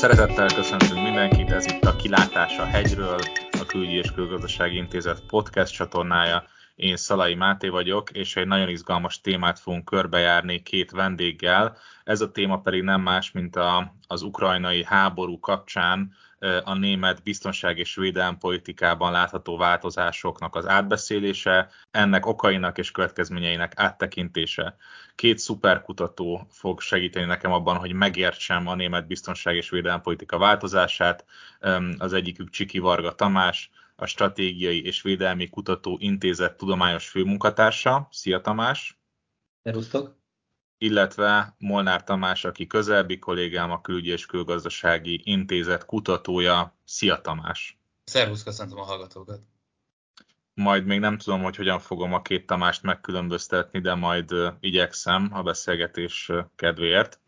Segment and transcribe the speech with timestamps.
[0.00, 3.18] Szeretettel köszöntünk mindenkit, ez itt a Kilátás a hegyről,
[3.60, 6.44] a Külügyi és Külgazdasági Intézet podcast csatornája.
[6.74, 11.76] Én Szalai Máté vagyok, és egy nagyon izgalmas témát fogunk körbejárni két vendéggel.
[12.04, 16.12] Ez a téma pedig nem más, mint a, az ukrajnai háború kapcsán
[16.64, 24.76] a német biztonság és védelem politikában látható változásoknak az átbeszélése, ennek okainak és következményeinek áttekintése.
[25.14, 31.24] Két szuperkutató fog segíteni nekem abban, hogy megértsem a német biztonság és védelem politika változását.
[31.98, 38.08] Az egyikük Csiki Varga Tamás, a Stratégiai és Védelmi Kutató Intézet tudományos főmunkatársa.
[38.10, 38.98] Szia Tamás!
[39.62, 40.19] Szerusztok!
[40.82, 46.76] Illetve Molnár Tamás, aki közelbi kollégám, a Külügyi és Külgazdasági Intézet kutatója.
[46.84, 47.78] Szia Tamás!
[48.04, 49.40] Szervusz, köszöntöm a hallgatókat!
[50.54, 55.42] Majd még nem tudom, hogy hogyan fogom a két Tamást megkülönböztetni, de majd igyekszem a
[55.42, 57.20] beszélgetés kedvéért.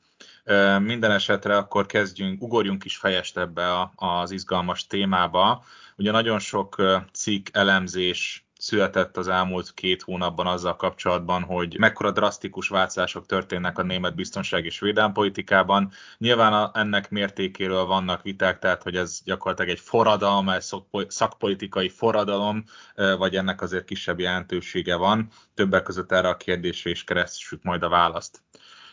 [0.79, 5.65] Minden esetre akkor kezdjünk, ugorjunk is fejest ebbe az izgalmas témába.
[5.97, 12.69] Ugye nagyon sok cikk, elemzés született az elmúlt két hónapban azzal kapcsolatban, hogy mekkora drasztikus
[12.69, 15.91] változások történnek a német biztonság és védelmpolitikában.
[16.19, 20.65] Nyilván ennek mértékéről vannak viták, tehát hogy ez gyakorlatilag egy forradalom, egy
[21.09, 25.29] szakpolitikai forradalom, vagy ennek azért kisebb jelentősége van.
[25.55, 28.43] Többek között erre a kérdésre is keressük majd a választ.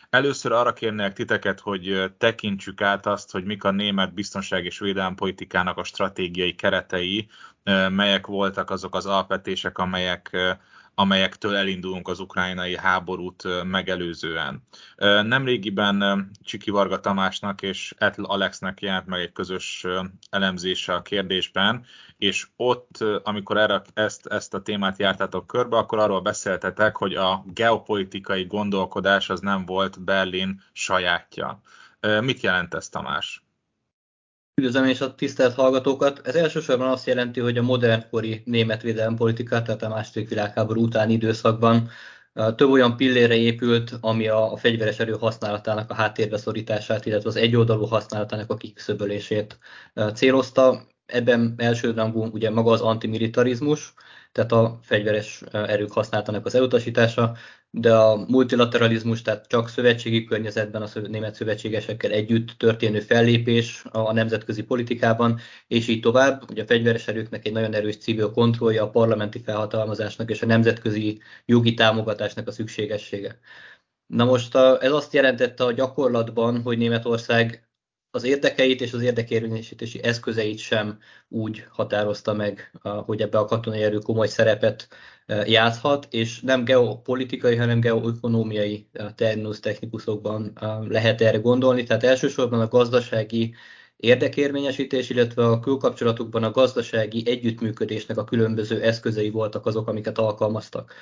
[0.09, 5.77] Először arra kérnék titeket, hogy tekintsük át azt, hogy mik a német biztonság és védelempolitikának
[5.77, 7.27] a stratégiai keretei,
[7.89, 10.37] melyek voltak azok az alapvetések, amelyek
[10.99, 14.63] amelyektől elindulunk az ukrajnai háborút megelőzően.
[15.23, 19.85] Nemrégiben Csiki Varga Tamásnak és Etl Alexnek jelent meg egy közös
[20.29, 21.85] elemzése a kérdésben,
[22.17, 27.43] és ott, amikor erre, ezt, ezt a témát jártátok körbe, akkor arról beszéltetek, hogy a
[27.53, 31.61] geopolitikai gondolkodás az nem volt Berlin sajátja.
[32.21, 33.43] Mit jelent ez, Tamás?
[34.59, 36.27] Üdvözlöm és a tisztelt hallgatókat.
[36.27, 41.89] Ez elsősorban azt jelenti, hogy a modernkori német védelempolitikát, tehát a második világháború utáni időszakban
[42.33, 47.85] több olyan pillére épült, ami a, fegyveres erő használatának a háttérbe szorítását, illetve az egyoldalú
[47.85, 49.57] használatának a kiküszöbölését
[50.13, 50.87] célozta.
[51.05, 53.93] Ebben elsőrangú ugye maga az antimilitarizmus,
[54.31, 57.35] tehát a fegyveres erők használatának az elutasítása,
[57.71, 64.63] de a multilateralizmus, tehát csak szövetségi környezetben a német szövetségesekkel együtt történő fellépés a nemzetközi
[64.63, 66.49] politikában, és így tovább.
[66.49, 71.21] Ugye a fegyveres erőknek egy nagyon erős civil kontrollja, a parlamenti felhatalmazásnak és a nemzetközi
[71.45, 73.39] jogi támogatásnak a szükségessége.
[74.07, 77.68] Na most ez azt jelentette a gyakorlatban, hogy Németország
[78.11, 80.97] az érdekeit és az érdekérvényesítési eszközeit sem
[81.27, 84.87] úgy határozta meg, hogy ebbe a katonai erő komoly szerepet
[85.45, 90.53] játszhat, és nem geopolitikai, hanem geoökonómiai terminus technikusokban
[90.87, 91.83] lehet erre gondolni.
[91.83, 93.55] Tehát elsősorban a gazdasági
[93.97, 100.93] érdekérvényesítés, illetve a külkapcsolatokban a gazdasági együttműködésnek a különböző eszközei voltak azok, amiket alkalmaztak.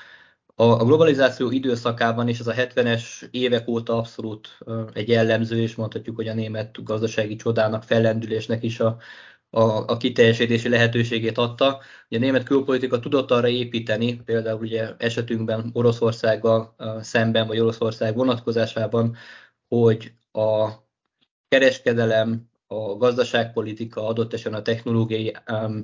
[0.59, 4.57] A globalizáció időszakában is ez a 70-es évek óta abszolút
[4.94, 8.97] egy jellemző, és mondhatjuk, hogy a német gazdasági csodának, fellendülésnek is a,
[9.50, 11.81] a, a kiteljesítési lehetőségét adta.
[12.09, 19.16] Ugye a német külpolitika tudott arra építeni, például ugye esetünkben Oroszországgal szemben, vagy Oroszország vonatkozásában,
[19.67, 20.69] hogy a
[21.47, 25.35] kereskedelem, a gazdaságpolitika, adott esetben a technológiai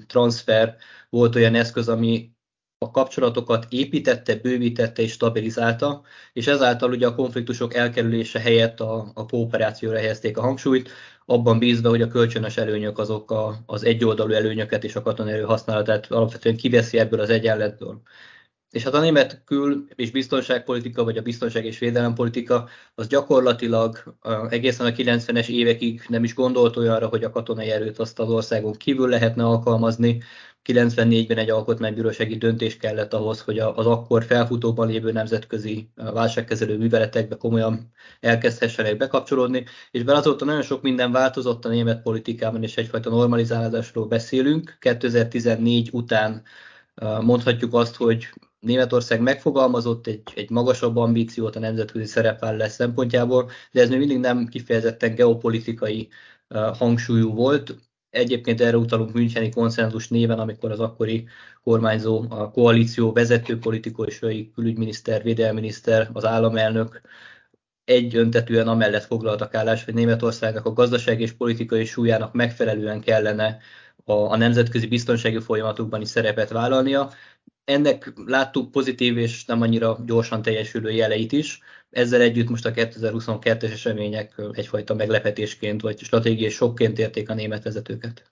[0.07, 0.77] transfer
[1.09, 2.31] volt olyan eszköz, ami
[2.83, 6.01] a kapcsolatokat építette, bővítette és stabilizálta,
[6.33, 10.89] és ezáltal ugye a konfliktusok elkerülése helyett a, a kooperációra helyezték a hangsúlyt,
[11.25, 16.11] abban bízva, hogy a kölcsönös előnyök azok a, az egyoldalú előnyöket és a katonerő használatát
[16.11, 18.01] alapvetően kiveszi ebből az egyenletből.
[18.73, 24.15] És hát a német kül- és biztonságpolitika, vagy a biztonság és védelempolitika, az gyakorlatilag
[24.49, 28.73] egészen a 90-es évekig nem is gondolt olyanra, hogy a katonai erőt azt az országon
[28.73, 30.21] kívül lehetne alkalmazni,
[30.65, 37.91] 94-ben egy alkotmánybírósági döntés kellett ahhoz, hogy az akkor felfutóban lévő nemzetközi válságkezelő műveletekbe komolyan
[38.19, 44.05] elkezdhessenek bekapcsolódni, és bár azóta nagyon sok minden változott a német politikában, és egyfajta normalizálásról
[44.05, 44.77] beszélünk.
[44.79, 46.43] 2014 után
[47.21, 48.27] mondhatjuk azt, hogy
[48.59, 54.47] Németország megfogalmazott egy, egy magasabb ambíciót a nemzetközi szerepvállás szempontjából, de ez még mindig nem
[54.47, 56.09] kifejezetten geopolitikai
[56.77, 57.75] hangsúlyú volt.
[58.13, 61.27] Egyébként erre utalunk Müncheni konszenzus néven, amikor az akkori
[61.63, 67.01] kormányzó, a koalíció vezető politikusai, külügyminiszter, védelminiszter, az államelnök
[67.85, 73.57] egy öntetűen amellett foglaltak állást, hogy Németországnak a gazdaság és politikai súlyának megfelelően kellene
[74.05, 77.09] a, a nemzetközi biztonsági folyamatokban is szerepet vállalnia.
[77.65, 81.59] Ennek láttuk pozitív és nem annyira gyorsan teljesülő jeleit is.
[81.89, 88.31] Ezzel együtt most a 2022-es események egyfajta meglepetésként vagy stratégiai sokként érték a német vezetőket.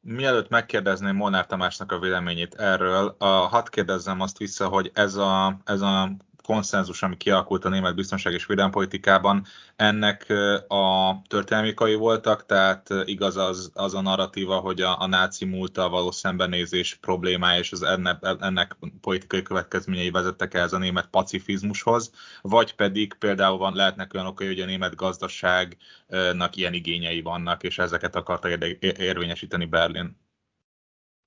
[0.00, 5.60] Mielőtt megkérdezném Molnár Tamásnak a véleményét erről, a, hadd kérdezzem azt vissza, hogy ez a,
[5.64, 9.46] ez a konszenzus, ami kialakult a német biztonság és védelempolitikában,
[9.76, 10.26] ennek
[10.68, 16.10] a történelmikai voltak, tehát igaz az, az a narratíva, hogy a, a náci múltal való
[16.10, 22.10] szembenézés problémája és az ennek, ennek politikai következményei vezettek ez a német pacifizmushoz,
[22.42, 27.78] vagy pedig például van, lehetnek olyan okai, hogy a német gazdaságnak ilyen igényei vannak, és
[27.78, 28.48] ezeket akarta
[28.80, 30.16] érvényesíteni Berlin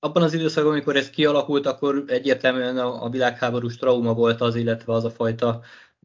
[0.00, 4.92] abban az időszakban, amikor ez kialakult, akkor egyértelműen a, a világháborús trauma volt az, illetve
[4.92, 5.62] az a fajta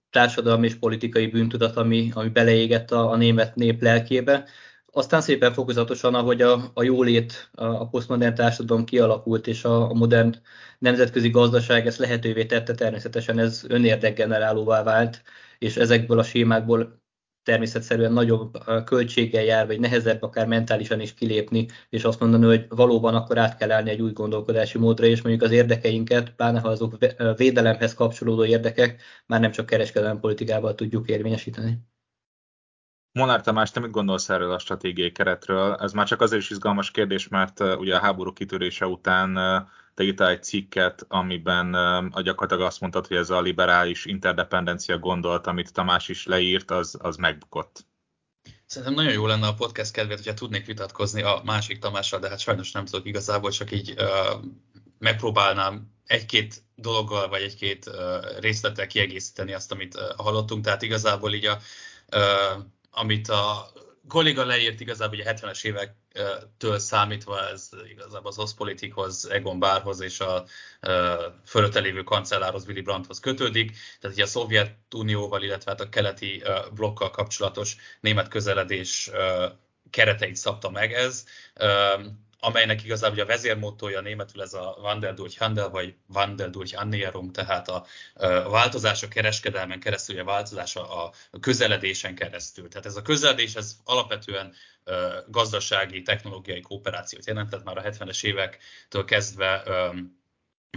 [0.10, 4.46] társadalmi és politikai bűntudat, ami, ami beleégett a, a német nép lelkébe.
[4.92, 9.94] Aztán szépen fokozatosan, ahogy a, a jólét, a, a posztmodern társadalom kialakult, és a, a
[9.94, 10.36] modern
[10.80, 15.22] nemzetközi gazdaság ezt lehetővé tette, természetesen ez önérdekgenerálóvá vált,
[15.60, 17.02] és ezekből a sémákból
[17.46, 23.16] természetszerűen nagyobb költséggel jár, vagy nehezebb akár mentálisan is kilépni, és azt mondani, hogy valóban
[23.16, 26.98] akkor át kell állni egy új gondolkodási módra, és mondjuk az érdekeinket, pláne ha azok
[27.36, 31.80] védelemhez kapcsolódó érdekek, már nem csak kereskedelmi politikával tudjuk érvényesíteni.
[33.12, 35.74] Monár Tamás, te mit gondolsz erről a stratégiai keretről?
[35.74, 39.38] Ez már csak azért is izgalmas kérdés, mert ugye a háború kitörése után
[39.96, 41.74] te írtál egy cikket, amiben
[42.12, 46.98] a gyakorlatilag azt mondtad, hogy ez a liberális interdependencia gondolat, amit Tamás is leírt, az,
[47.00, 47.86] az megbukott.
[48.66, 52.40] Szerintem nagyon jó lenne a podcast kedvéért, hogyha tudnék vitatkozni a másik Tamással, de hát
[52.40, 54.44] sajnos nem tudok igazából, csak így uh,
[55.00, 60.64] megpróbálnám egy-két dologgal, vagy egy-két uh, részlettel kiegészíteni azt, amit uh, hallottunk.
[60.64, 61.58] Tehát igazából így a,
[62.16, 63.72] uh, amit a
[64.08, 70.46] kolléga leírt igazából a 70-es évektől számítva ez igazából az Oszpolitikhoz, Egon Bárhoz és a
[71.46, 73.72] fölötte lévő kancellárhoz, Willy Brandthoz kötődik.
[74.00, 76.44] Tehát ugye a Szovjetunióval, illetve hát a keleti
[76.74, 79.12] blokkal kapcsolatos német közeledés
[79.90, 81.26] kereteit szabta meg ez
[82.46, 88.50] amelynek igazából a vezérmottoja németül ez a Wandel Handel, vagy Wandel Annäherung, tehát a, a
[88.50, 92.68] változás a kereskedelmen keresztül, a változás a, a közeledésen keresztül.
[92.68, 94.54] Tehát ez a közeledés, ez alapvetően
[95.28, 99.64] gazdasági, technológiai kooperációt jelent, tehát már a 70-es évektől kezdve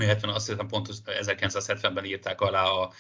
[0.05, 2.93] 70, azt hiszem pont 1970-ben írták alá a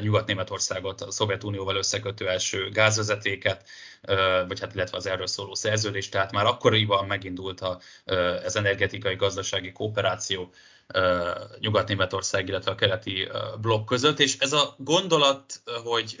[0.00, 3.68] Nyugat-Németországot a Szovjetunióval összekötő első gázvezetéket,
[4.46, 7.80] vagy hát illetve az erről szóló szerződés, tehát már akkoriban megindult a,
[8.44, 10.52] az energetikai gazdasági kooperáció
[11.58, 13.28] Nyugat-Németország, illetve a keleti
[13.60, 16.16] blokk között, és ez a gondolat, hogy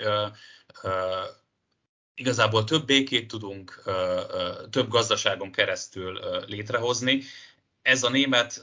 [2.14, 3.82] igazából több békét tudunk
[4.70, 7.22] több gazdaságon keresztül létrehozni,
[7.82, 8.60] ez a német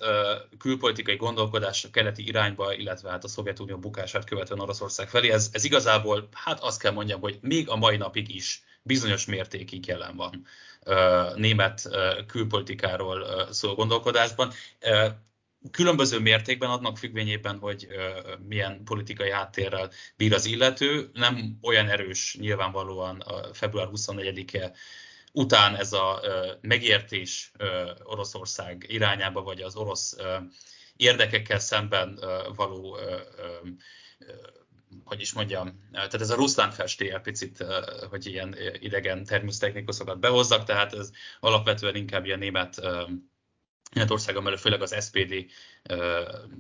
[0.58, 5.64] külpolitikai gondolkodás a keleti irányba, illetve hát a Szovjetunió bukását követően Oroszország felé, ez, ez
[5.64, 10.46] igazából, hát azt kell mondjam, hogy még a mai napig is bizonyos mértékig jelen van
[11.36, 11.90] német
[12.28, 14.52] külpolitikáról szóló gondolkodásban.
[15.72, 17.88] Különböző mértékben adnak függvényében, hogy
[18.48, 21.10] milyen politikai háttérrel bír az illető.
[21.14, 24.72] Nem olyan erős nyilvánvalóan a február 24-e
[25.38, 26.22] után ez a
[26.62, 27.52] megértés
[28.04, 30.18] Oroszország irányába, vagy az orosz
[30.96, 32.20] érdekekkel szemben
[32.56, 32.98] való
[35.04, 37.66] hogy is mondjam, tehát ez a Ruszlán festéje picit,
[38.10, 42.82] hogy ilyen idegen természetechnikuszokat behozzak, tehát ez alapvetően inkább ilyen német
[43.92, 45.46] Németországon belül, főleg az SPD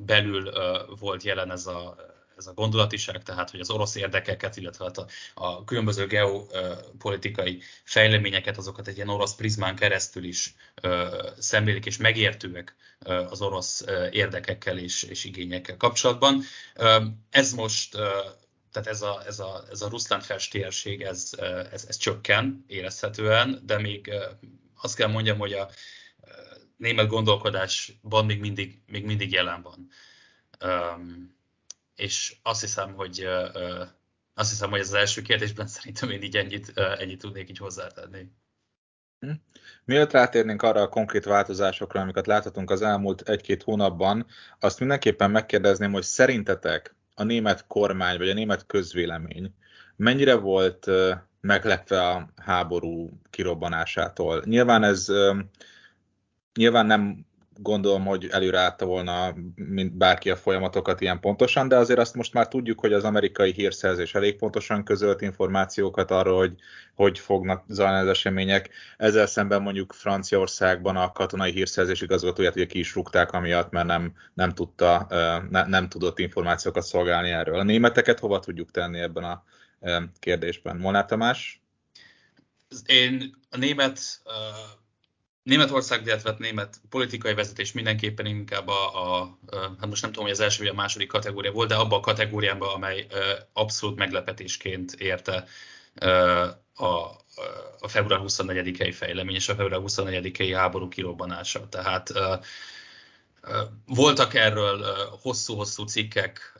[0.05, 0.51] belül
[0.99, 1.95] volt jelen ez a
[2.37, 8.57] ez a gondolatiság, tehát hogy az orosz érdekeket, illetve hát a, a különböző geopolitikai fejleményeket,
[8.57, 14.77] azokat egy ilyen orosz prizmán keresztül is ö, szemlélik, és megértőek ö, az orosz érdekekkel
[14.77, 16.43] és, és igényekkel kapcsolatban.
[16.75, 18.09] Ö, ez most ö,
[18.71, 21.31] tehát ez a, ez a, ez a Ruszlán festérség, ez,
[21.71, 24.11] ez, ez csökken érezhetően, de még
[24.81, 25.69] azt kell mondjam, hogy a
[26.77, 29.89] német gondolkodásban még mindig, még mindig jelen van.
[30.71, 31.36] Um,
[31.97, 33.27] és azt hiszem, hogy
[34.33, 38.31] azt hiszem, hogy ez az első kérdésben szerintem én így ennyit, ennyit tudnék így hozzátenni.
[39.19, 39.31] Hm.
[39.85, 44.25] Mielőtt rátérnénk arra a konkrét változásokra, amiket láthatunk az elmúlt egy-két hónapban,
[44.59, 49.53] azt mindenképpen megkérdezném, hogy szerintetek a német kormány, vagy a német közvélemény
[49.95, 50.87] mennyire volt
[51.41, 54.43] meglepve a háború kirobbanásától?
[54.45, 55.07] Nyilván ez
[56.53, 57.26] nyilván nem
[57.59, 62.33] gondolom, hogy előre állta volna mint bárki a folyamatokat ilyen pontosan, de azért azt most
[62.33, 66.55] már tudjuk, hogy az amerikai hírszerzés elég pontosan közölt információkat arról, hogy
[66.97, 68.69] hogy fognak zajlani az események.
[68.97, 74.13] Ezzel szemben mondjuk Franciaországban a katonai hírszerzés igazgatóját ugye ki is rúgták amiatt, mert nem,
[74.33, 75.07] nem, tudta,
[75.49, 77.59] ne, nem tudott információkat szolgálni erről.
[77.59, 79.43] A németeket hova tudjuk tenni ebben a
[80.19, 80.77] kérdésben?
[80.77, 81.61] Molnár Tamás?
[82.85, 83.99] Én a német
[85.47, 89.37] Németország, illetve német politikai vezetés mindenképpen inkább a, a,
[89.79, 91.99] hát most nem tudom, hogy az első vagy a második kategória volt, de abba a
[91.99, 93.07] kategóriában, amely
[93.53, 95.47] abszolút meglepetésként érte
[96.75, 96.93] a,
[97.79, 101.69] a február 24-i fejlemény és a február 24-i háború kirobbanása.
[101.69, 102.13] Tehát
[103.85, 104.85] voltak erről
[105.21, 106.59] hosszú-hosszú cikkek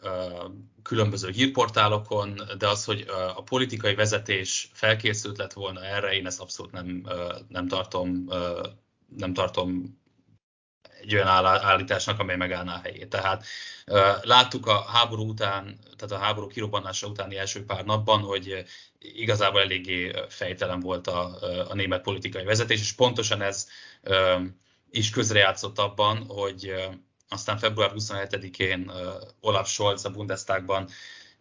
[0.84, 6.72] különböző hírportálokon, de az, hogy a politikai vezetés felkészült lett volna erre, én ezt abszolút
[6.72, 7.04] nem,
[7.48, 8.28] nem tartom,
[9.18, 9.98] nem tartom
[11.02, 13.10] egy olyan állításnak, amely megállná a helyét.
[13.10, 13.46] Tehát
[14.22, 18.66] láttuk a háború után, tehát a háború kirobbanása utáni első pár napban, hogy
[19.00, 21.38] igazából eléggé fejtelen volt a,
[21.70, 23.68] a német politikai vezetés, és pontosan ez
[24.98, 26.74] is közrejátszott abban, hogy
[27.30, 28.92] aztán február 27-én
[29.40, 30.90] Olaf Scholz a Bundestagban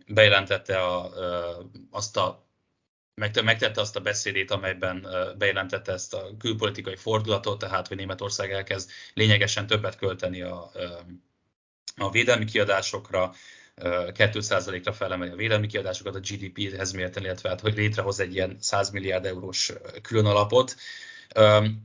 [0.06, 1.10] bejelentette a,
[1.90, 2.44] azt a
[3.44, 5.06] megtette azt a beszédét, amelyben
[5.38, 10.70] bejelentette ezt a külpolitikai fordulatot, tehát hogy Németország elkezd lényegesen többet költeni a,
[11.96, 13.34] a védelmi kiadásokra,
[13.76, 18.90] 2%-ra felemeli a védelmi kiadásokat a GDP-hez mérten, illetve hát, hogy létrehoz egy ilyen 100
[18.90, 19.72] milliárd eurós
[20.02, 20.76] külön alapot,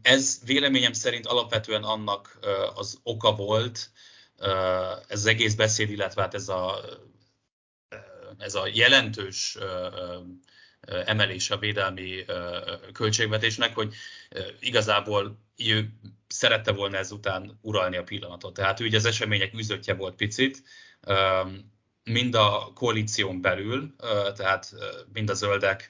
[0.02, 2.40] ez véleményem szerint alapvetően annak
[2.76, 3.90] az oka volt,
[5.08, 6.82] ez az egész beszéd, illetve hát ez a,
[8.38, 9.58] ez a jelentős
[11.06, 12.26] emelés a védelmi
[12.94, 13.94] költségvetésnek, hogy
[14.60, 15.90] igazából ő
[16.28, 18.54] szerette volna ezután uralni a pillanatot.
[18.54, 20.64] Tehát ő ugye az események üzöttje volt picit,
[22.04, 23.96] mind a koalíción belül,
[24.36, 24.74] tehát
[25.14, 25.90] mind a zöldek,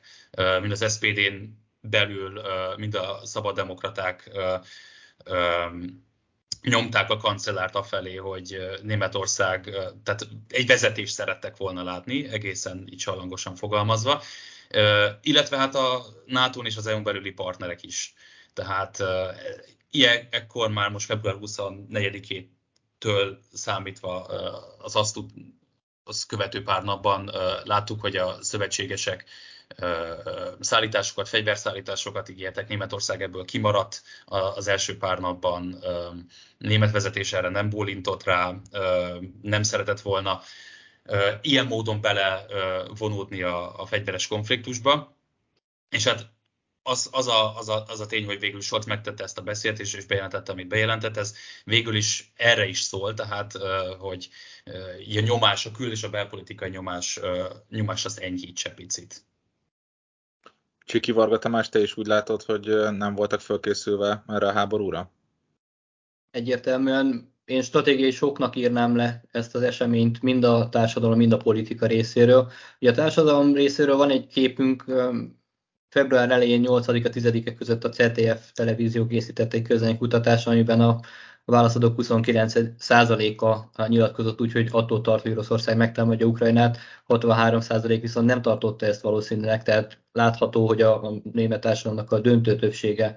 [0.61, 2.41] mind az SPD-n belül
[2.75, 4.31] mind a szabaddemokraták
[6.61, 9.63] nyomták a kancellárt afelé, hogy Németország,
[10.03, 14.21] tehát egy vezetést szerettek volna látni, egészen így csallangosan fogalmazva,
[15.21, 18.13] illetve hát a nato és az EU-n belüli partnerek is.
[18.53, 19.03] Tehát
[19.89, 24.21] ilyen, ekkor már most február 24-től számítva
[24.77, 25.19] az azt
[26.03, 27.31] az követő pár napban
[27.63, 29.25] láttuk, hogy a szövetségesek
[30.59, 35.83] szállításokat, fegyverszállításokat ígértek, Németország ebből kimaradt az első pár napban,
[36.57, 38.55] német vezetés erre nem bólintott rá,
[39.41, 40.41] nem szeretett volna
[41.41, 45.15] ilyen módon belevonódni a, a fegyveres konfliktusba,
[45.89, 46.29] és hát
[46.83, 49.79] az, az, a, az, a, az a tény, hogy végül Scholz megtette ezt a beszélt,
[49.79, 53.53] és, és bejelentette, amit bejelentett, ez végül is erre is szól, tehát
[53.99, 54.29] hogy
[55.15, 57.19] a nyomás, a kül és a belpolitikai nyomás,
[57.69, 59.25] nyomás azt enyhítse picit.
[60.91, 65.11] Csiki Varga Tamás, te is úgy látod, hogy nem voltak fölkészülve erre a háborúra?
[66.31, 71.85] Egyértelműen én stratégiai soknak írnám le ezt az eseményt mind a társadalom, mind a politika
[71.85, 72.51] részéről.
[72.79, 74.85] Ugye a társadalom részéről van egy képünk,
[75.89, 80.99] február elején 8-a 10-e között a CTF televízió készített egy közönkutatás, amiben a
[81.45, 88.85] válaszadók 29%-a nyilatkozott úgy, hogy attól tart, hogy Oroszország megtámadja Ukrajnát, 63% viszont nem tartotta
[88.85, 93.13] ezt valószínűleg, tehát látható, hogy a, a német társadalomnak a döntő többsége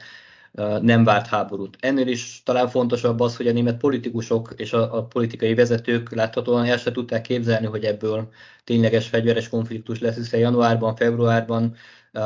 [0.81, 1.77] nem várt háborút.
[1.81, 6.65] Ennél is talán fontosabb az, hogy a német politikusok és a, a politikai vezetők láthatóan
[6.65, 8.29] el se tudták képzelni, hogy ebből
[8.65, 11.77] tényleges fegyveres konfliktus lesz, hiszen januárban, februárban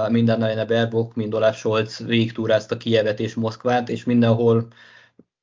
[0.08, 4.68] minden Annalena Baerbock, mind Olaf Scholz végigtúrázta Kijevet és Moszkvát, és mindenhol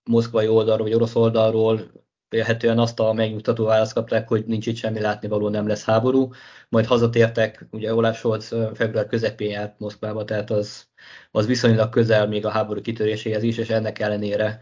[0.09, 1.91] moszkvai oldalról, vagy orosz oldalról
[2.29, 6.31] vélhetően azt a megnyugtató választ kapták, hogy nincs itt semmi látnivaló, nem lesz háború.
[6.69, 10.87] Majd hazatértek, ugye Olaf Scholz február közepén járt Moszkvába, tehát az,
[11.31, 14.59] az viszonylag közel még a háború kitöréséhez is, és ennek ellenére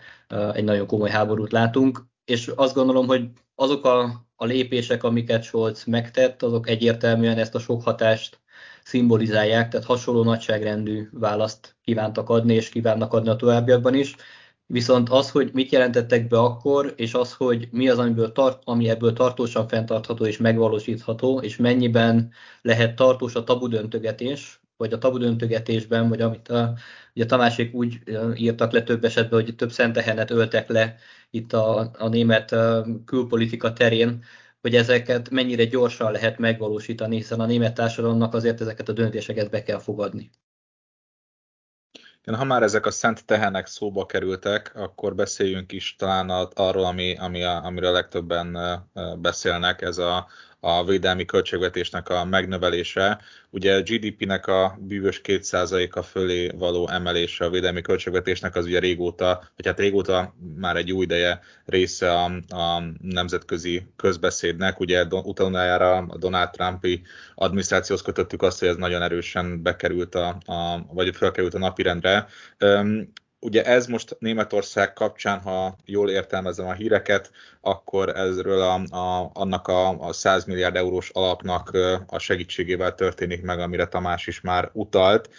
[0.53, 2.05] egy nagyon komoly háborút látunk.
[2.25, 7.59] És azt gondolom, hogy azok a, a lépések, amiket Scholz megtett, azok egyértelműen ezt a
[7.59, 8.41] sok hatást
[8.83, 14.15] szimbolizálják, tehát hasonló nagyságrendű választ kívántak adni, és kívánnak adni a továbbiakban is.
[14.73, 18.89] Viszont az, hogy mit jelentettek be akkor, és az, hogy mi az, amiből tart, ami
[18.89, 26.21] ebből tartósan fenntartható és megvalósítható, és mennyiben lehet tartós a tabudöntögetés, vagy a tabudöntögetésben, vagy
[26.21, 26.73] amit a,
[27.15, 27.99] ugye Tamásék úgy
[28.35, 30.95] írtak le több esetben, hogy több szentehenet öltek le
[31.29, 32.55] itt a, a német
[33.05, 34.23] külpolitika terén,
[34.61, 39.63] hogy ezeket mennyire gyorsan lehet megvalósítani, hiszen a német társadalomnak azért ezeket a döntéseket be
[39.63, 40.29] kell fogadni.
[42.31, 47.43] Ha már ezek a szent tehenek szóba kerültek, akkor beszéljünk is talán arról, ami, ami
[47.43, 48.57] a, amiről legtöbben
[49.17, 50.27] beszélnek, ez a,
[50.65, 53.21] a védelmi költségvetésnek a megnövelése.
[53.49, 59.43] Ugye a GDP-nek a bűvös 2%-a fölé való emelése a védelmi költségvetésnek az ugye régóta,
[59.55, 64.79] vagy hát régóta már egy új ideje része a, a nemzetközi közbeszédnek.
[64.79, 67.01] Ugye utánájára a Donald Trumpi
[67.35, 72.27] adminisztrációhoz kötöttük azt, hogy ez nagyon erősen bekerült a, a vagy felkerült a napirendre.
[73.43, 77.31] Ugye ez most Németország kapcsán, ha jól értelmezem a híreket,
[77.61, 83.59] akkor ezről a, a, annak a, a 100 milliárd eurós alapnak a segítségével történik meg,
[83.59, 85.29] amire Tamás is már utalt.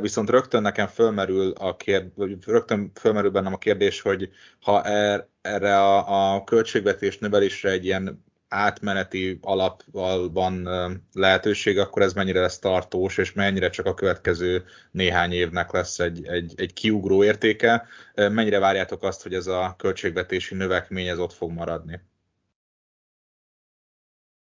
[0.00, 2.12] Viszont rögtön nekem fölmerül, a kérd,
[2.46, 8.24] rögtön fölmerül bennem a kérdés, hogy ha er, erre a, a költségvetés növelésre egy ilyen
[8.48, 10.68] átmeneti alapval van
[11.12, 16.26] lehetőség, akkor ez mennyire lesz tartós, és mennyire csak a következő néhány évnek lesz egy,
[16.26, 17.86] egy, egy kiugró értéke.
[18.14, 22.00] Mennyire várjátok azt, hogy ez a költségvetési növekmény ez ott fog maradni?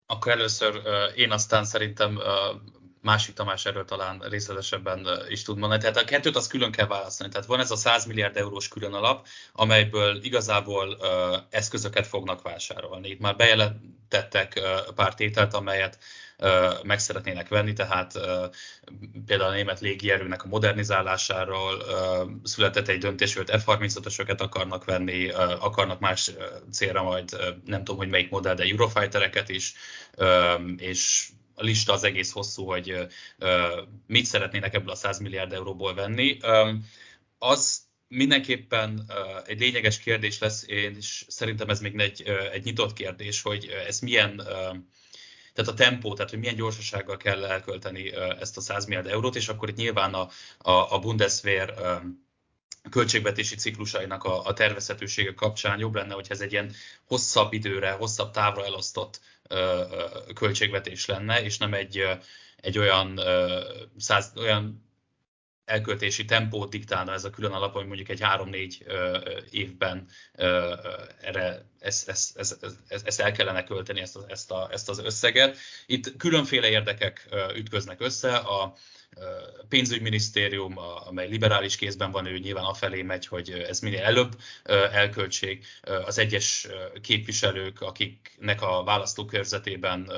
[0.06, 0.82] Akkor először
[1.14, 2.18] én aztán szerintem
[3.06, 5.80] másik Tamás erről talán részletesebben is tud mondani.
[5.80, 7.30] Tehát a kettőt az külön kell választani.
[7.30, 13.08] Tehát van ez a 100 milliárd eurós külön alap, amelyből igazából uh, eszközöket fognak vásárolni.
[13.08, 15.98] Itt már bejelentettek uh, pár tételt, amelyet
[16.38, 18.22] uh, meg szeretnének venni, tehát uh,
[19.26, 25.64] például a német légierőnek a modernizálásáról uh, született egy döntés, hogy F-35-ösöket akarnak venni, uh,
[25.64, 26.30] akarnak más
[26.72, 29.74] célra majd, uh, nem tudom, hogy melyik modell, de Eurofightereket is,
[30.16, 33.06] uh, és a lista az egész hosszú, hogy
[34.06, 36.38] mit szeretnének ebből a 100 milliárd euróból venni.
[37.38, 39.10] Az mindenképpen
[39.46, 42.22] egy lényeges kérdés lesz, és szerintem ez még egy,
[42.52, 44.36] egy nyitott kérdés, hogy ez milyen,
[45.52, 49.48] tehát a tempó, tehát hogy milyen gyorsasággal kell elkölteni ezt a 100 milliárd eurót, és
[49.48, 51.74] akkor itt nyilván a, a, a Bundeswehr
[52.90, 56.72] költségvetési ciklusainak a, a tervezhetősége kapcsán jobb lenne, hogyha ez egy ilyen
[57.04, 59.20] hosszabb időre, hosszabb távra elosztott
[60.34, 62.02] költségvetés lenne, és nem egy,
[62.56, 63.20] egy olyan,
[63.98, 64.84] száz, olyan
[65.64, 68.84] elköltési tempót diktálna ez a külön alap, hogy mondjuk egy három-négy
[69.50, 70.08] évben
[71.20, 72.56] erre ezt, ezt, ezt,
[72.88, 75.56] ezt el kellene költeni, ezt, ezt, a, ezt az összeget.
[75.86, 78.36] Itt különféle érdekek ütköznek össze.
[78.36, 78.74] A,
[79.68, 84.36] pénzügyminisztérium, amely liberális kézben van, ő nyilván afelé megy, hogy ez minél előbb
[84.92, 85.64] elköltség.
[86.04, 86.68] Az egyes
[87.02, 90.10] képviselők, akiknek a választókörzetében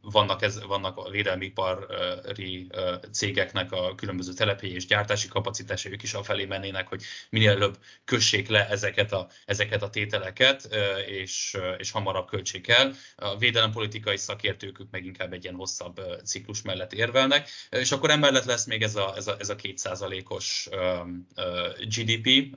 [0.00, 2.66] vannak, ez, vannak a védelmi ipari
[3.12, 8.68] cégeknek a különböző telepélyés gyártási kapacitásai, ők is afelé mennének, hogy minél előbb kössék le
[8.68, 10.68] ezeket a, ezeket a tételeket,
[11.06, 12.94] és, és hamarabb költsék el.
[13.16, 18.64] A védelempolitikai szakértők meg inkább egy ilyen hosszabb ciklus mellett érvelnek és akkor emellett lesz
[18.64, 20.68] még ez a, ez a, ez a kétszázalékos
[21.80, 22.56] GDP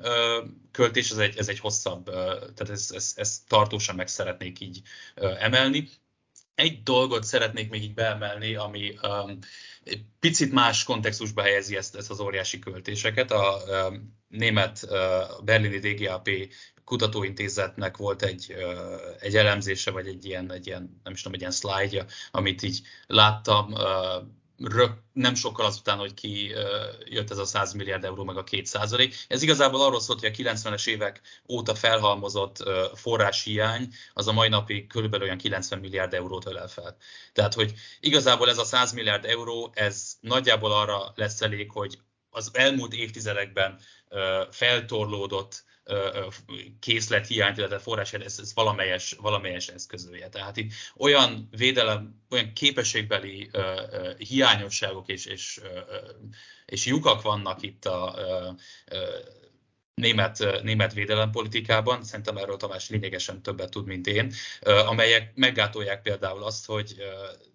[0.72, 4.82] költés, ez egy, ez egy hosszabb, tehát ezt ez, ez tartósan meg szeretnék így
[5.40, 5.90] emelni.
[6.56, 9.40] Egy dolgot szeretnék még így beemelni, ami um,
[10.20, 13.32] picit más kontextusba helyezi ezt, ezt az óriási költéseket.
[13.32, 16.30] A um, német uh, berlini DGAP
[16.84, 21.40] kutatóintézetnek volt egy, uh, egy elemzése, vagy egy ilyen, egy ilyen, nem is tudom, egy
[21.40, 26.54] ilyen szlájdja, amit így láttam, uh, rög, nem sokkal azután, hogy ki
[27.06, 29.16] jött ez a 100 milliárd euró, meg a 2 százalék.
[29.28, 32.64] Ez igazából arról szólt, hogy a 90-es évek óta felhalmozott
[32.94, 36.98] forráshiány az a mai napig körülbelül olyan 90 milliárd eurót ölel fel.
[37.34, 42.50] Tehát, hogy igazából ez a 100 milliárd euró, ez nagyjából arra lesz elég, hogy az
[42.54, 43.80] elmúlt évtizedekben
[44.52, 45.64] feltorlódott
[46.80, 50.30] készlethiányt, illetve forrás, ez, ez valamelyes, valamelyes eszközölje.
[50.30, 53.50] Tehát itt olyan védelem, olyan képességbeli
[54.18, 55.62] hiányosságok és, és,
[56.66, 58.16] és lyukak vannak itt a
[59.94, 66.66] német, német védelempolitikában, szerintem erről Tamás lényegesen többet tud, mint én, amelyek meggátolják például azt,
[66.66, 66.96] hogy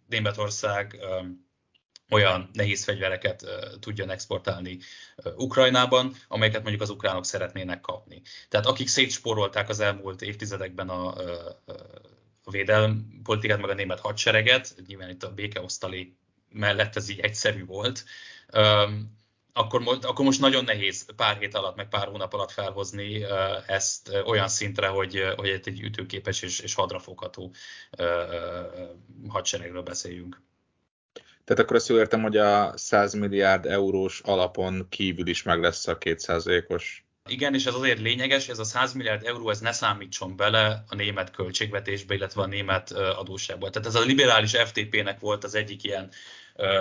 [0.06, 0.98] Németország
[2.10, 3.46] olyan nehéz fegyvereket
[3.80, 4.78] tudjon exportálni
[5.36, 8.22] Ukrajnában, amelyeket mondjuk az ukránok szeretnének kapni.
[8.48, 11.14] Tehát akik szétspórolták az elmúlt évtizedekben a,
[12.44, 16.16] a védelmi politikát, meg a német hadsereget, nyilván itt a békeosztalék
[16.48, 18.04] mellett ez így egyszerű volt,
[19.52, 23.24] akkor, akkor most nagyon nehéz pár hét alatt, meg pár hónap alatt felhozni
[23.66, 27.54] ezt olyan szintre, hogy, hogy egy ütőképes és, és hadrafogható
[29.28, 30.42] hadseregről beszéljünk.
[31.50, 35.86] Tehát akkor azt jól értem, hogy a 100 milliárd eurós alapon kívül is meg lesz
[35.86, 40.36] a 2%-os igen, és ez azért lényeges, ez a 100 milliárd euró, ez ne számítson
[40.36, 43.70] bele a német költségvetésbe, illetve a német adósságba.
[43.70, 46.10] Tehát ez a liberális FTP-nek volt az egyik ilyen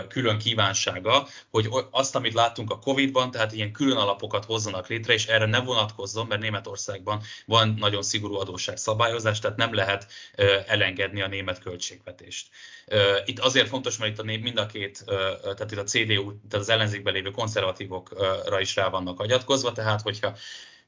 [0.08, 5.28] külön kívánsága, hogy azt, amit láttunk a Covid-ban, tehát ilyen külön alapokat hozzanak létre, és
[5.28, 10.08] erre ne vonatkozzon, mert Németországban van nagyon szigorú adósságszabályozás, tehát nem lehet
[10.68, 12.48] elengedni a német költségvetést.
[13.26, 15.04] Itt azért fontos, mert itt a mind a két,
[15.42, 20.36] tehát itt a CDU, tehát az ellenzékben lévő konzervatívokra is rá vannak agyatkozva, tehát hogyha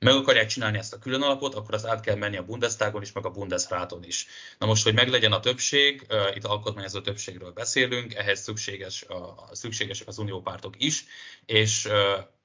[0.06, 3.12] meg akarják csinálni ezt a külön alapot, akkor az át kell menni a Bundestagon is,
[3.12, 4.28] meg a Bundesráton is.
[4.58, 10.18] Na most, hogy meglegyen a többség, itt alkotmányozó többségről beszélünk, ehhez szükséges a, szükségesek az
[10.18, 11.06] uniópártok is,
[11.46, 11.88] és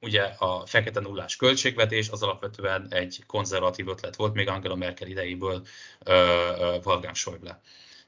[0.00, 5.66] ugye a fekete nullás költségvetés az alapvetően egy konzervatív ötlet volt, még Angela Merkel idejéből
[6.84, 7.60] Wolfgang Schäuble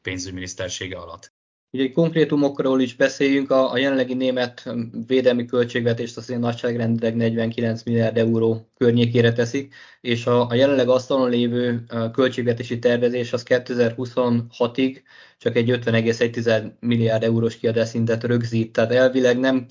[0.02, 1.37] pénzügyminisztersége alatt.
[1.70, 4.68] Ugye konkrétumokról is beszéljünk, a, a jelenlegi német
[5.06, 11.30] védelmi költségvetést az én nagyságrendileg 49 milliárd euró környékére teszik, és a, a jelenleg asztalon
[11.30, 14.96] lévő költségvetési tervezés az 2026-ig
[15.38, 19.66] csak egy 50,1 milliárd eurós kiadásszintet rögzít, tehát elvileg nem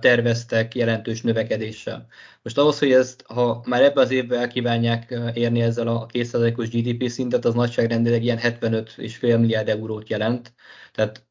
[0.00, 2.06] terveztek jelentős növekedéssel.
[2.42, 7.08] Most ahhoz, hogy ezt, ha már ebbe az évben elkívánják érni ezzel a 2%-os GDP
[7.08, 10.52] szintet, az nagyságrendileg ilyen 75,5 milliárd eurót jelent.
[10.92, 11.26] Tehát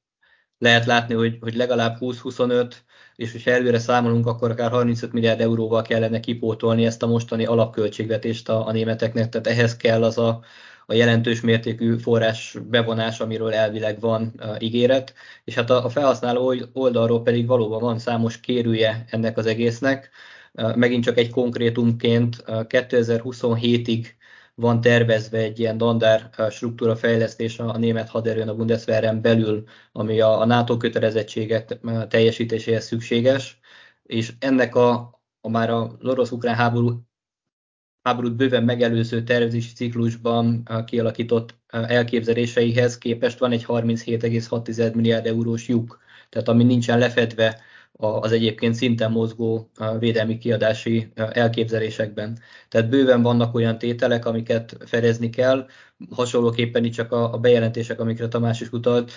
[0.58, 2.74] lehet látni, hogy, hogy legalább 20-25,
[3.16, 8.50] és hogyha előre számolunk, akkor akár 35 milliárd euróval kellene kipótolni ezt a mostani alapköltségvetést
[8.50, 10.44] a, a németeknek, tehát ehhez kell az a
[10.86, 17.22] a jelentős mértékű forrás bevonás, amiről elvileg van ígéret, és hát a, a felhasználó oldalról
[17.22, 20.10] pedig valóban van számos kérője ennek az egésznek.
[20.76, 24.06] Megint csak egy konkrétumként 2027-ig
[24.56, 30.40] van tervezve egy ilyen dandár struktúra fejlesztés a német haderőn, a Bundeswehren belül, ami a,
[30.40, 33.60] a NATO kötelezettségek teljesítéséhez szükséges,
[34.04, 37.02] és ennek a, a már a orosz-ukrán háború
[38.04, 46.48] háborút bőven megelőző tervezési ciklusban kialakított elképzeléseihez képest van egy 37,6 milliárd eurós lyuk, tehát
[46.48, 47.60] ami nincsen lefedve
[47.92, 52.40] az egyébként szinten mozgó védelmi kiadási elképzelésekben.
[52.70, 55.68] Tehát bőven vannak olyan tételek, amiket fedezni kell,
[56.10, 59.12] hasonlóképpen itt csak a bejelentések, amikre Tamás is utalt,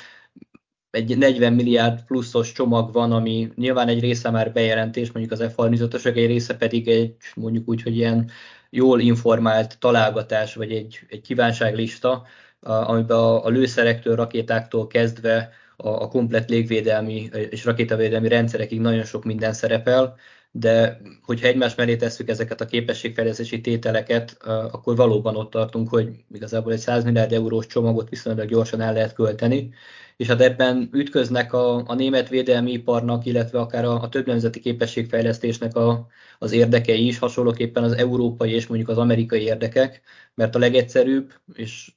[0.90, 6.16] egy 40 milliárd pluszos csomag van, ami nyilván egy része már bejelentés, mondjuk az F-35-ösök,
[6.16, 8.30] egy része pedig egy mondjuk úgy, hogy ilyen
[8.76, 12.26] jól informált találgatás, vagy egy, egy kívánságlista,
[12.60, 19.24] amiben a, a lőszerektől, rakétáktól kezdve a, a komplet légvédelmi és rakétavédelmi rendszerekig nagyon sok
[19.24, 20.16] minden szerepel,
[20.50, 24.36] de hogyha egymás mellé tesszük ezeket a képességfejlesztési tételeket,
[24.70, 29.12] akkor valóban ott tartunk, hogy igazából egy 100 milliárd eurós csomagot viszonylag gyorsan el lehet
[29.12, 29.70] költeni,
[30.16, 34.60] és hát ebben ütköznek a, a német védelmi iparnak, illetve akár a, a több nemzeti
[34.60, 36.06] képességfejlesztésnek a,
[36.38, 40.02] az érdekei is, hasonlóképpen az európai és mondjuk az amerikai érdekek,
[40.34, 41.90] mert a legegyszerűbb, és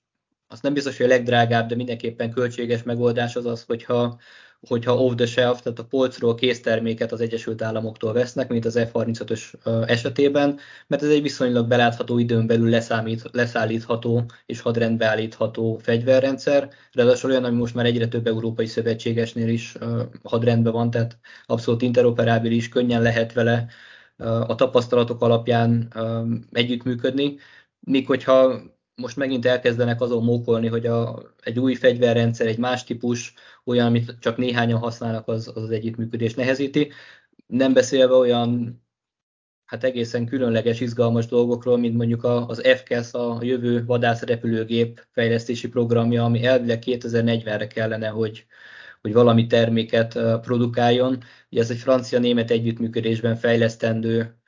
[0.47, 4.19] azt nem biztos, hogy a legdrágább, de mindenképpen költséges megoldás az az, hogyha
[4.67, 9.53] hogyha off the shelf, tehát a polcról készterméket az Egyesült Államoktól vesznek, mint az F-35-ös
[9.87, 17.29] esetében, mert ez egy viszonylag belátható időn belül leszámít, leszállítható és hadrendbe állítható fegyverrendszer, ráadásul
[17.29, 19.75] olyan, ami most már egyre több európai szövetségesnél is
[20.23, 23.67] hadrendben van, tehát abszolút interoperábilis, könnyen lehet vele
[24.47, 25.93] a tapasztalatok alapján
[26.51, 27.37] együttműködni,
[27.79, 28.61] míg hogyha
[28.99, 33.33] most megint elkezdenek azon mókolni, hogy a, egy új fegyverrendszer, egy más típus,
[33.65, 36.91] olyan, amit csak néhányan használnak, az az, együttműködés nehezíti.
[37.47, 38.81] Nem beszélve olyan
[39.65, 46.45] hát egészen különleges, izgalmas dolgokról, mint mondjuk az FCAS, a jövő vadászrepülőgép fejlesztési programja, ami
[46.45, 48.45] elvileg 2040-re kellene, hogy,
[49.01, 51.23] hogy valami terméket produkáljon.
[51.51, 54.39] Ugye ez egy francia-német együttműködésben fejlesztendő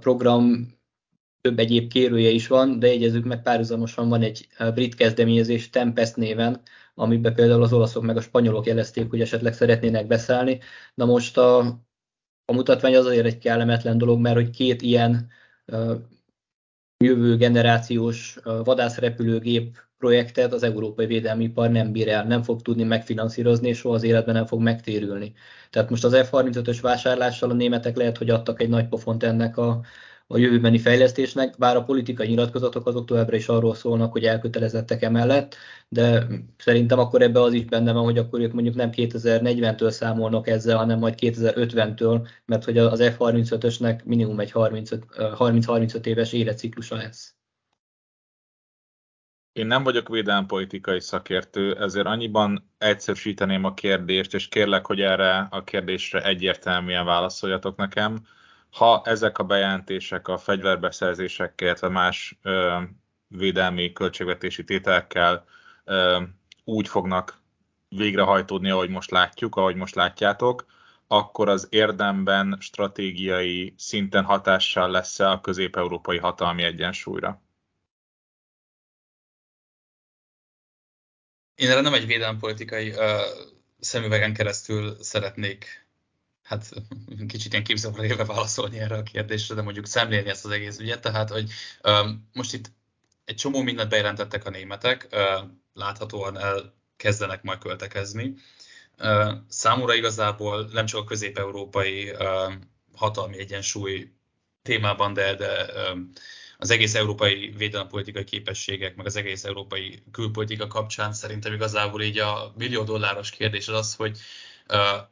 [0.00, 0.74] program,
[1.40, 6.60] több egyéb kérője is van, de jegyezzük meg párhuzamosan van egy brit kezdeményezés Tempest néven,
[6.94, 10.60] amiben például az olaszok meg a spanyolok jelezték, hogy esetleg szeretnének beszállni.
[10.94, 11.58] Na most a,
[12.44, 15.30] a mutatvány az azért egy kellemetlen dolog, mert hogy két ilyen
[15.66, 15.94] uh,
[17.04, 22.82] jövő generációs uh, vadászrepülőgép projektet az európai védelmi ipar nem bír el, nem fog tudni
[22.82, 25.32] megfinanszírozni, és soha az életben nem fog megtérülni.
[25.70, 29.80] Tehát most az F-35-ös vásárlással a németek lehet, hogy adtak egy nagy pofont ennek a
[30.32, 35.56] a jövőbeni fejlesztésnek, bár a politikai nyilatkozatok azok továbbra is arról szólnak, hogy elkötelezettek emellett,
[35.88, 40.48] de szerintem akkor ebbe az is benne van, hogy akkor ők mondjuk nem 2040-től számolnak
[40.48, 47.34] ezzel, hanem majd 2050-től, mert hogy az F-35-ösnek minimum egy 30-35 éves életciklusa lesz.
[49.52, 55.64] Én nem vagyok védelmpolitikai szakértő, ezért annyiban egyszerűsíteném a kérdést, és kérlek, hogy erre a
[55.64, 58.18] kérdésre egyértelműen válaszoljatok nekem
[58.70, 62.82] ha ezek a bejelentések a fegyverbeszerzésekkel, illetve más ö,
[63.28, 65.44] védelmi költségvetési tételekkel
[65.84, 66.22] ö,
[66.64, 67.40] úgy fognak
[67.88, 70.66] végrehajtódni, ahogy most látjuk, ahogy most látjátok,
[71.06, 77.42] akkor az érdemben stratégiai szinten hatással lesz-e a közép-európai hatalmi egyensúlyra?
[81.54, 82.96] Én erre nem egy védelempolitikai uh,
[83.78, 85.88] szemüvegen keresztül szeretnék
[86.50, 86.70] hát
[87.28, 91.00] kicsit ilyen képzelve éve válaszolni erre a kérdésre, de mondjuk szemlélni ezt az egész ügyet.
[91.00, 91.50] Tehát, hogy
[91.82, 92.72] um, most itt
[93.24, 98.34] egy csomó mindent bejelentettek a németek, uh, láthatóan elkezdenek majd költekezni.
[98.98, 102.52] Uh, számomra igazából nem csak a közép-európai uh,
[102.94, 104.12] hatalmi egyensúly
[104.62, 106.10] témában, de, de um,
[106.58, 112.52] az egész európai védelempolitikai képességek, meg az egész európai külpolitika kapcsán szerintem igazából így a
[112.56, 114.18] millió dolláros kérdés az az, hogy
[114.68, 115.08] uh,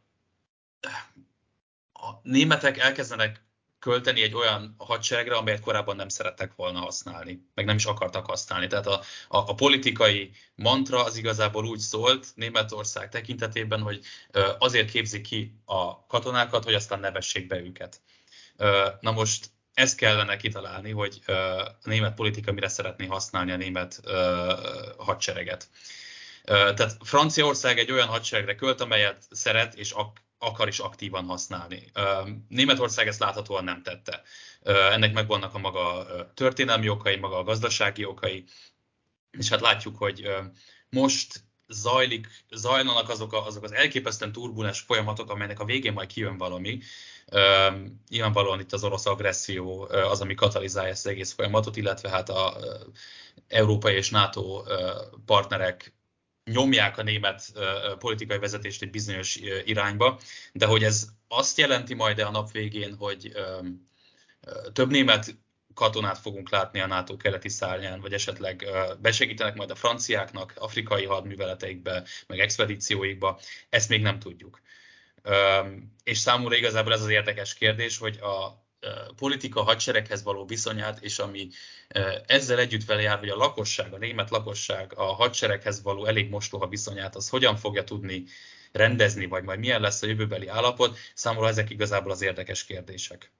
[2.22, 3.46] németek elkezdenek
[3.78, 8.66] költeni egy olyan hadseregre, amelyet korábban nem szerettek volna használni, meg nem is akartak használni.
[8.66, 14.00] Tehát a, a, a politikai mantra az igazából úgy szólt Németország tekintetében, hogy
[14.58, 18.00] azért képzik ki a katonákat, hogy aztán nevessék be őket.
[19.00, 24.00] Na most ezt kellene kitalálni, hogy a német politika mire szeretné használni a német
[24.96, 25.68] hadsereget.
[26.44, 31.90] Tehát Franciaország egy olyan hadseregre költ, amelyet szeret és ak- akar is aktívan használni.
[32.48, 34.22] Németország ezt láthatóan nem tette.
[34.62, 38.44] Ennek megvannak a maga történelmi okai, maga a gazdasági okai,
[39.30, 40.28] és hát látjuk, hogy
[40.90, 46.36] most zajlik, zajlanak azok, a, azok az elképesztően turbulens folyamatok, amelynek a végén majd kijön
[46.36, 46.80] valami.
[48.08, 52.56] nyilvánvalóan itt az orosz agresszió az, ami katalizálja ezt az egész folyamatot, illetve hát a
[53.48, 54.62] európai és NATO
[55.26, 55.97] partnerek
[56.52, 57.52] nyomják a német
[57.98, 60.20] politikai vezetést egy bizonyos irányba,
[60.52, 63.32] de hogy ez azt jelenti majd a nap végén, hogy
[64.72, 65.36] több német
[65.74, 68.66] katonát fogunk látni a NATO keleti szárnyán, vagy esetleg
[69.00, 74.60] besegítenek majd a franciáknak afrikai hadműveleteikbe, meg expedícióikba, ezt még nem tudjuk.
[76.04, 78.66] És számomra igazából ez az érdekes kérdés, hogy a
[79.16, 81.48] politika hadsereghez való viszonyát, és ami
[82.26, 86.68] ezzel együtt vele jár, hogy a lakosság, a német lakosság a hadsereghez való elég mostoha
[86.68, 88.24] viszonyát, az hogyan fogja tudni
[88.72, 93.32] rendezni, vagy majd milyen lesz a jövőbeli állapot, számomra ezek igazából az érdekes kérdések.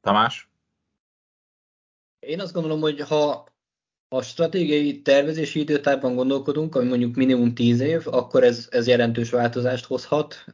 [0.00, 0.48] Tamás?
[2.18, 3.49] Én azt gondolom, hogy ha
[4.12, 9.84] a stratégiai tervezési időtárban gondolkodunk, ami mondjuk minimum 10 év, akkor ez, ez jelentős változást
[9.84, 10.44] hozhat.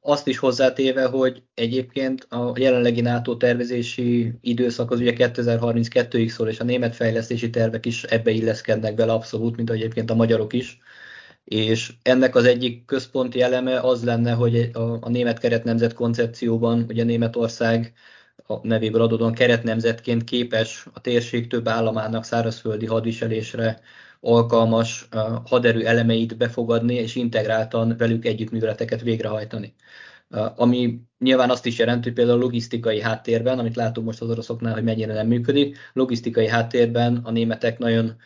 [0.00, 6.60] Azt is hozzátéve, hogy egyébként a jelenlegi NATO tervezési időszak az ugye 2032-ig szól, és
[6.60, 10.78] a német fejlesztési tervek is ebbe illeszkednek bele abszolút, mint egyébként a magyarok is.
[11.44, 17.04] És ennek az egyik központi eleme az lenne, hogy a, a német keretnemzet koncepcióban ugye
[17.04, 17.92] Németország
[18.46, 23.80] a nevéből adódóan keretnemzetként képes a térség több államának szárazföldi hadviselésre
[24.20, 25.08] alkalmas
[25.44, 29.74] haderő elemeit befogadni és integráltan velük együttműveleteket végrehajtani.
[30.56, 34.72] Ami nyilván azt is jelenti, hogy például a logisztikai háttérben, amit látunk most az oroszoknál,
[34.72, 38.16] hogy mennyire nem működik, logisztikai háttérben a németek nagyon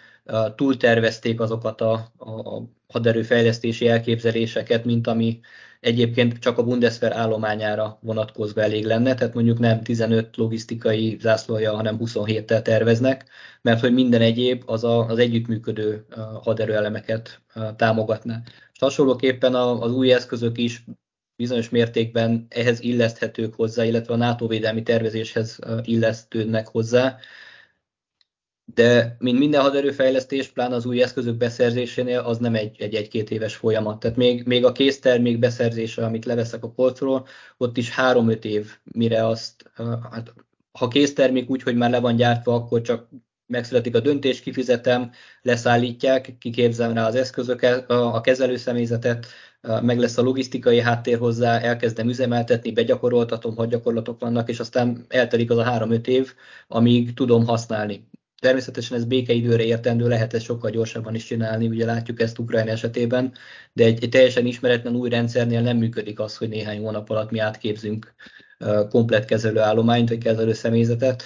[0.54, 5.40] túltervezték azokat a, a haderőfejlesztési elképzeléseket, mint ami
[5.84, 11.96] egyébként csak a Bundeswehr állományára vonatkozva elég lenne, tehát mondjuk nem 15 logisztikai zászlója, hanem
[12.00, 13.24] 27-tel terveznek,
[13.62, 16.06] mert hogy minden egyéb az a, az együttműködő
[16.42, 17.40] haderőelemeket
[17.76, 18.42] támogatná.
[18.72, 20.84] És hasonlóképpen az új eszközök is
[21.36, 27.16] bizonyos mértékben ehhez illeszthetők hozzá, illetve a NATO védelmi tervezéshez illesztődnek hozzá,
[28.64, 33.56] de mint minden haderőfejlesztés, pláne az új eszközök beszerzésénél, az nem egy, egy egy-két éves
[33.56, 34.00] folyamat.
[34.00, 39.26] Tehát még, még a késztermék beszerzése, amit leveszek a polcról, ott is három-öt év, mire
[39.26, 39.70] azt,
[40.10, 40.34] hát,
[40.72, 43.08] ha késztermék úgy, hogy már le van gyártva, akkor csak
[43.46, 45.10] megszületik a döntés, kifizetem,
[45.42, 49.26] leszállítják, kiképzem rá az eszközöket, a kezelőszemélyzetet,
[49.82, 55.50] meg lesz a logisztikai háttér hozzá, elkezdem üzemeltetni, begyakoroltatom, hogy gyakorlatok vannak, és aztán eltelik
[55.50, 56.34] az a három-öt év,
[56.68, 58.08] amíg tudom használni.
[58.44, 63.32] Természetesen ez békeidőre értendő, lehet ezt sokkal gyorsabban is csinálni, ugye látjuk ezt Ukrajna esetében,
[63.72, 67.38] de egy, egy teljesen ismeretlen új rendszernél nem működik az, hogy néhány hónap alatt mi
[67.38, 68.14] átképzünk
[68.88, 71.22] komplet kezelőállományt, vagy kezelő személyzetet.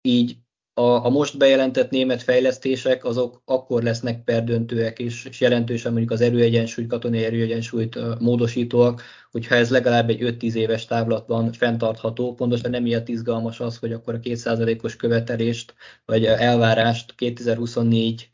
[0.00, 0.36] Így
[0.80, 6.20] a, a most bejelentett német fejlesztések azok akkor lesznek perdöntőek és, és jelentősen mondjuk az
[6.20, 13.08] erőegyensúly, katonai erőegyensúlyt módosítóak, hogyha ez legalább egy 5-10 éves távlatban fenntartható, pontosan nem miatt
[13.08, 18.30] izgalmas az, hogy akkor a 2%-os követelést vagy elvárást 2024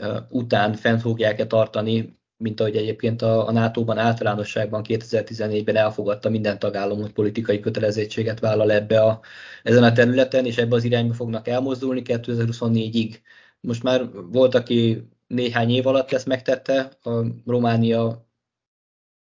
[0.00, 6.58] uh, után fent fogják-e tartani, mint ahogy egyébként a, a NATO-ban általánosságban 2014-ben elfogadta minden
[6.58, 9.20] tagállam, hogy politikai kötelezettséget vállal ebbe a,
[9.62, 13.16] ezen a területen, és ebbe az irányba fognak elmozdulni 2024-ig.
[13.60, 16.98] Most már volt, aki néhány év alatt ezt megtette.
[17.02, 18.28] A Románia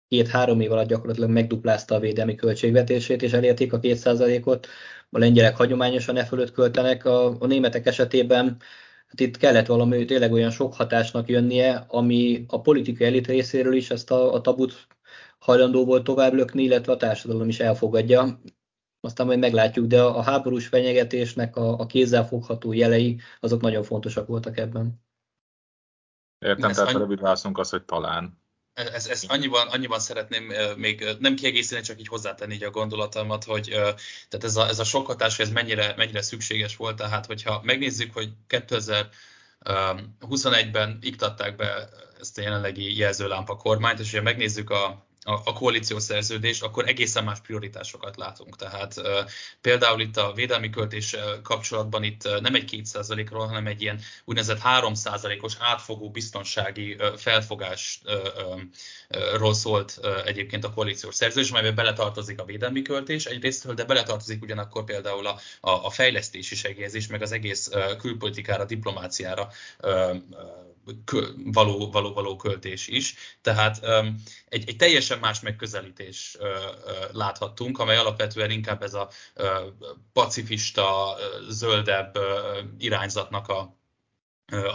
[0.08, 4.68] két-három év alatt gyakorlatilag megduplázta a védelmi költségvetését, és elérték a kétszázalékot.
[5.10, 8.58] A lengyelek hagyományosan e fölött költenek, a, a németek esetében
[9.08, 13.90] hát itt kellett valami tényleg olyan sok hatásnak jönnie, ami a politikai elit részéről is
[13.90, 14.88] ezt a, a tabut
[15.40, 18.42] hajlandó volt tovább lökni, illetve a társadalom is elfogadja.
[19.00, 24.58] Aztán majd meglátjuk, de a háborús fenyegetésnek a, a kézzelfogható jelei, azok nagyon fontosak voltak
[24.58, 25.02] ebben.
[26.46, 28.42] Értem, tehát a rövid válaszunk az, hogy talán.
[28.78, 34.44] Ezt, ezt annyiban, annyiban szeretném még nem kiegészíteni, csak így hozzátenni a gondolatomat, hogy tehát
[34.44, 36.96] ez a, ez a sok hatás, ez mennyire, mennyire szükséges volt.
[36.96, 44.70] Tehát, hogyha megnézzük, hogy 2021-ben iktatták be ezt a jelenlegi jelzőlámpa kormányt, és hogyha megnézzük
[44.70, 48.56] a, a, a koalíciós szerződést, akkor egészen más prioritásokat látunk.
[48.56, 49.26] Tehát e,
[49.62, 54.60] például itt a védelmi költés kapcsolatban itt nem egy 2 ról hanem egy ilyen úgynevezett
[54.60, 54.94] 3
[55.42, 63.74] os átfogó biztonsági felfogásról szólt egyébként a koalíciós szerződés, amelyben beletartozik a védelmi költés egyrésztről,
[63.74, 69.50] de beletartozik ugyanakkor például a, a, a fejlesztési segélyezés, meg az egész külpolitikára, diplomáciára
[71.36, 73.16] való, való, való költés is.
[73.42, 73.86] Tehát
[74.46, 76.38] egy, egy teljesen más megközelítés
[77.12, 79.10] láthattunk, amely alapvetően inkább ez a
[80.14, 81.16] pacifista,
[81.50, 82.18] zöldebb
[82.78, 83.78] irányzatnak a,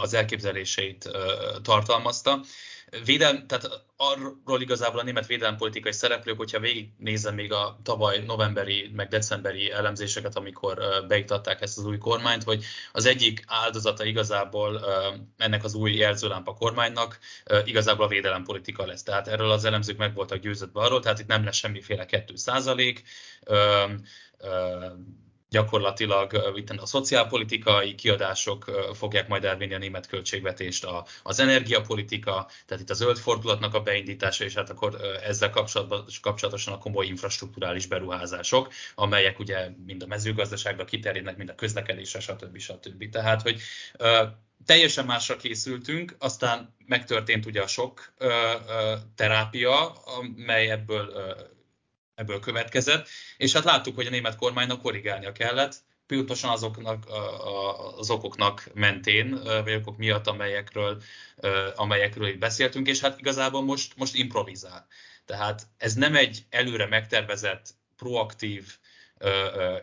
[0.01, 1.09] az elképzeléseit
[1.61, 2.39] tartalmazta.
[3.05, 9.07] Védelm, tehát arról igazából a német védelempolitikai szereplők, hogyha végignézem még a tavaly novemberi, meg
[9.07, 14.85] decemberi elemzéseket, amikor beiktatták ezt az új kormányt, hogy az egyik áldozata igazából
[15.37, 17.19] ennek az új jelzőlámpa kormánynak
[17.65, 19.03] igazából a védelempolitika lesz.
[19.03, 23.03] Tehát erről az elemzők meg voltak győződve arról, tehát itt nem lesz semmiféle 2 százalék,
[25.53, 26.33] gyakorlatilag
[26.77, 32.93] a szociálpolitikai kiadások fogják majd elvinni a német költségvetést, a, az energiapolitika, tehát itt a
[32.93, 35.49] zöld fordulatnak a beindítása, és hát akkor ezzel
[36.21, 42.57] kapcsolatosan a komoly infrastruktúrális beruházások, amelyek ugye mind a mezőgazdaságba kiterjednek, mind a közlekedésre, stb.
[42.57, 43.09] stb.
[43.09, 43.61] Tehát, hogy
[44.65, 48.13] teljesen másra készültünk, aztán megtörtént ugye a sok
[49.15, 51.13] terápia, amely ebből
[52.15, 55.75] ebből következett, és hát láttuk, hogy a német kormánynak korrigálnia kellett,
[56.07, 57.05] pontosan azoknak
[57.97, 61.01] az okoknak mentén, vagy okok miatt, amelyekről,
[61.75, 64.87] amelyekről itt beszéltünk, és hát igazából most, most improvizál.
[65.25, 68.77] Tehát ez nem egy előre megtervezett, proaktív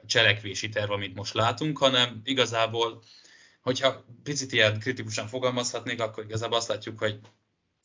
[0.06, 3.02] cselekvési terv, amit most látunk, hanem igazából,
[3.60, 7.18] hogyha picit ilyen kritikusan fogalmazhatnék, akkor igazából azt látjuk, hogy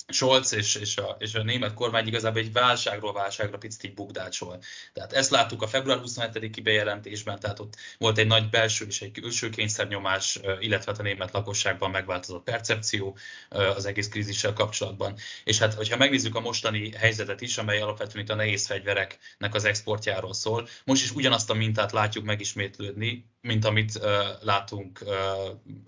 [0.08, 4.60] Scholz és, és, a, és a német kormány igazából egy válságról válságra picit így bukdácsol.
[4.94, 9.12] Tehát ezt láttuk a február 27-i bejelentésben, tehát ott volt egy nagy belső és egy
[9.12, 13.18] külső kényszernyomás, illetve hát a német lakosságban megváltozott percepció
[13.50, 15.16] az egész krízissel kapcsolatban.
[15.44, 19.66] És hát, hogyha megnézzük a mostani helyzetet is, amely alapvetően itt a nehéz fegyvereknek az
[19.66, 24.04] exportjáról szól, most is ugyanazt a mintát látjuk megismétlődni, mint amit uh,
[24.42, 25.14] látunk uh,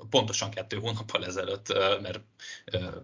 [0.09, 2.19] pontosan kettő hónappal ezelőtt, uh, mert
[2.73, 2.95] uh,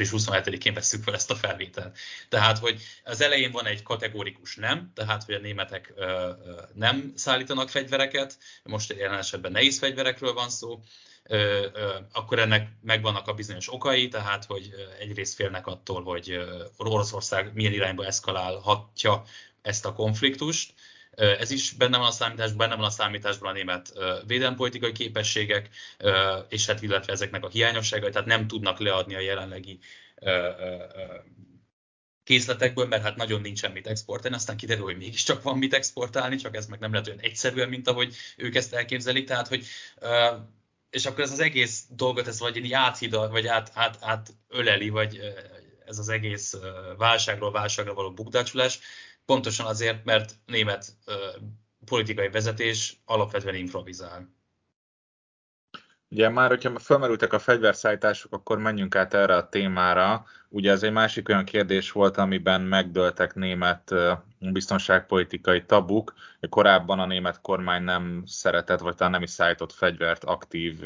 [0.00, 1.98] április 27-én veszük fel ezt a felvételt.
[2.28, 5.92] Tehát, hogy az elején van egy kategórikus nem, tehát, hogy a németek
[6.74, 10.80] nem szállítanak fegyvereket, most jelen esetben nehéz fegyverekről van szó,
[12.12, 16.38] akkor ennek megvannak a bizonyos okai, tehát, hogy egyrészt félnek attól, hogy
[16.76, 19.22] Oroszország milyen irányba eszkalálhatja
[19.62, 20.74] ezt a konfliktust,
[21.20, 23.92] ez is benne van a számításban, benne van a számításban a német
[24.26, 25.68] védelmpolitikai képességek,
[26.48, 29.78] és hát illetve ezeknek a hiányosságai, tehát nem tudnak leadni a jelenlegi
[32.24, 36.56] készletekből, mert hát nagyon nincsen mit exportálni, aztán kiderül, hogy mégiscsak van mit exportálni, csak
[36.56, 39.66] ez meg nem lehet olyan egyszerűen, mint ahogy ők ezt elképzelik, tehát hogy
[40.90, 44.88] és akkor ez az egész dolgot, ez vagy így áthida, vagy át, át, át öleli,
[44.88, 45.20] vagy
[45.86, 46.56] ez az egész
[46.96, 48.80] válságról válságra való bukdácsolás,
[49.30, 50.86] Pontosan azért, mert német
[51.84, 54.34] politikai vezetés alapvetően improvizál.
[56.08, 60.24] Ugye már, hogyha felmerültek a fegyverszállítások, akkor menjünk át erre a témára.
[60.48, 63.94] Ugye ez egy másik olyan kérdés volt, amiben megdőltek német
[64.38, 66.14] biztonságpolitikai tabuk.
[66.48, 70.80] Korábban a német kormány nem szeretett, vagy talán nem is szállított fegyvert aktív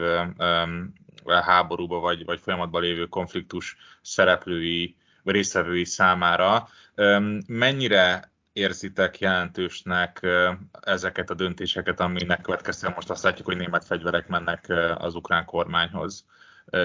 [1.26, 6.68] háborúba, vagy, vagy folyamatban lévő konfliktus szereplői, vagy résztvevői számára.
[7.46, 10.26] Mennyire érzitek jelentősnek
[10.80, 16.24] ezeket a döntéseket, aminek következtében most azt látjuk, hogy német fegyverek mennek az ukrán kormányhoz.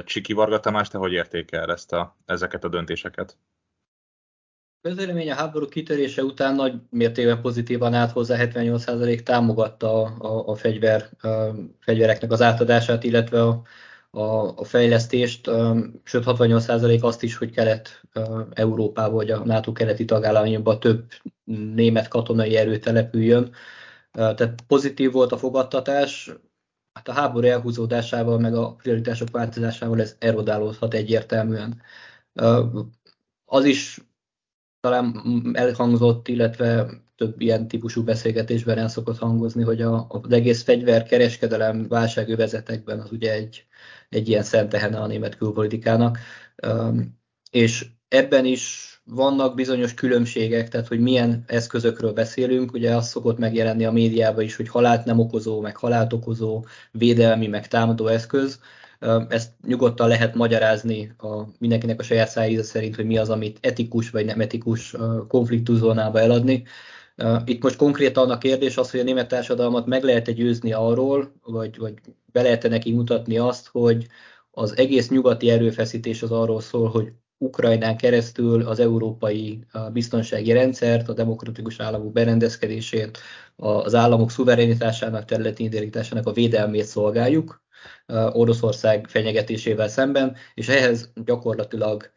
[0.03, 3.38] Csiki Varga Tamás, te hogy értékel ezt a, ezeket a döntéseket?
[4.82, 10.55] Közvélemény a háború kitörése után nagy mértékben pozitívan állt hozzá, 78% támogatta a, a, a,
[10.55, 11.28] fegyver, a
[11.80, 13.61] fegyvereknek az átadását, illetve a,
[14.12, 15.49] a, a fejlesztést,
[16.03, 21.07] sőt 68% azt is, hogy Kelet-Európában vagy a NATO keleti tagállamaiban több
[21.76, 23.51] német katonai erő települjön.
[24.12, 26.32] Tehát pozitív volt a fogadtatás,
[26.93, 31.82] hát a háború elhúzódásával, meg a prioritások változásával ez erodálódhat egyértelműen.
[33.45, 33.99] Az is
[34.80, 35.21] talán
[35.53, 42.99] elhangzott, illetve több ilyen típusú beszélgetésben el szokott hangozni, hogy a, az egész fegyverkereskedelem válságövezetekben
[42.99, 43.65] az ugye egy,
[44.09, 46.17] egy ilyen szentehene a német külpolitikának,
[47.51, 53.86] és ebben is vannak bizonyos különbségek, tehát hogy milyen eszközökről beszélünk, ugye az szokott megjelenni
[53.86, 58.59] a médiában is, hogy halált nem okozó, meg halált okozó, védelmi, meg támadó eszköz,
[59.30, 64.10] ezt nyugodtan lehet magyarázni a, mindenkinek a saját szájíze szerint, hogy mi az, amit etikus
[64.10, 64.95] vagy nem etikus
[65.28, 66.64] konfliktuszónába eladni.
[67.45, 71.78] Itt most konkrétan a kérdés az, hogy a német társadalmat meg lehet-e győzni arról, vagy,
[71.78, 71.93] vagy
[72.32, 74.08] be lehet-e neki mutatni azt, hogy
[74.52, 79.60] az egész nyugati erőfeszítés az arról szól, hogy Ukrajnán keresztül az európai
[79.93, 83.18] biztonsági rendszert, a demokratikus államok berendezkedését,
[83.56, 87.62] az államok szuverenitásának, területi integritásának a védelmét szolgáljuk
[88.32, 92.11] Oroszország fenyegetésével szemben, és ehhez gyakorlatilag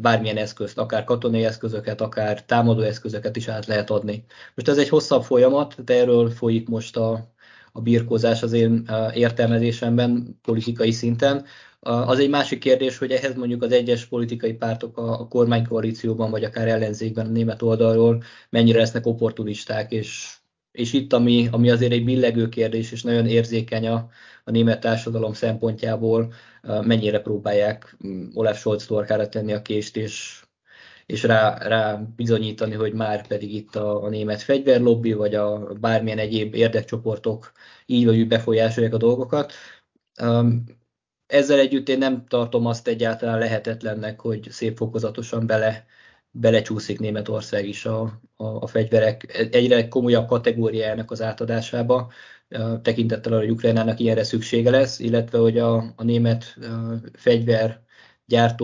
[0.00, 4.24] bármilyen eszközt, akár katonai eszközöket, akár támadó eszközöket is át lehet adni.
[4.54, 7.32] Most ez egy hosszabb folyamat, de erről folyik most a,
[7.72, 11.44] a birkózás az én értelmezésemben politikai szinten.
[11.80, 16.68] Az egy másik kérdés, hogy ehhez mondjuk az egyes politikai pártok a kormánykoalícióban, vagy akár
[16.68, 20.36] ellenzékben a német oldalról mennyire lesznek opportunisták, és,
[20.74, 24.08] és itt, ami, ami azért egy billegő kérdés, és nagyon érzékeny a,
[24.44, 30.44] a német társadalom szempontjából, mennyire próbálják mm, Olaf Scholz torkára tenni a kést, és,
[31.06, 36.18] és rá, rá bizonyítani, hogy már pedig itt a, a német fegyverlobbi, vagy a bármilyen
[36.18, 37.52] egyéb érdekcsoportok
[37.86, 39.52] így vagy úgy befolyásolják a dolgokat.
[41.26, 45.86] Ezzel együtt én nem tartom azt egyáltalán lehetetlennek, hogy szép fokozatosan bele,
[46.36, 48.00] belecsúszik Németország is a,
[48.36, 52.12] a, a fegyverek egyre komolyabb kategóriájának az átadásába,
[52.82, 56.56] tekintettel arra, hogy Ukrajnának ilyenre szüksége lesz, illetve hogy a, a német
[57.12, 57.83] fegyvergyártó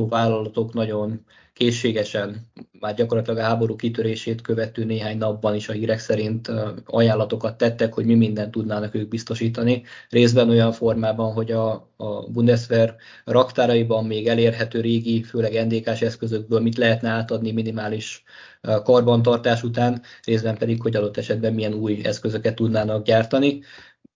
[0.08, 2.50] vállalatok nagyon készségesen,
[2.80, 6.50] már gyakorlatilag a háború kitörését követő néhány napban is a hírek szerint
[6.84, 9.82] ajánlatokat tettek, hogy mi mindent tudnának ők biztosítani.
[10.08, 12.94] Részben olyan formában, hogy a, a Bundeswehr
[13.24, 18.22] raktáraiban még elérhető régi, főleg NDK-s eszközökből mit lehetne átadni minimális
[18.84, 23.61] karbantartás után, részben pedig, hogy adott esetben milyen új eszközöket tudnának gyártani.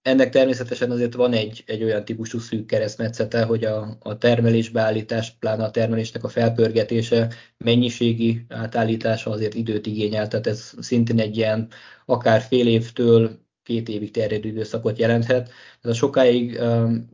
[0.05, 5.64] Ennek természetesen azért van egy, egy olyan típusú szűk keresztmetszete, hogy a, a termelésbeállítás, pláne
[5.64, 11.68] a termelésnek a felpörgetése, mennyiségi átállítása azért időt igényel, tehát ez szintén egy ilyen
[12.07, 15.50] akár fél évtől két évig terjedő időszakot jelenthet.
[15.82, 17.09] A sokáig um,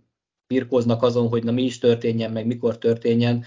[0.46, 3.44] birkoznak azon, hogy na mi is történjen, meg mikor történjen,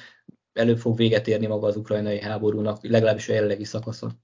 [0.54, 4.24] előbb fog véget érni maga az ukrajnai háborúnak, legalábbis a jelenlegi szakaszon.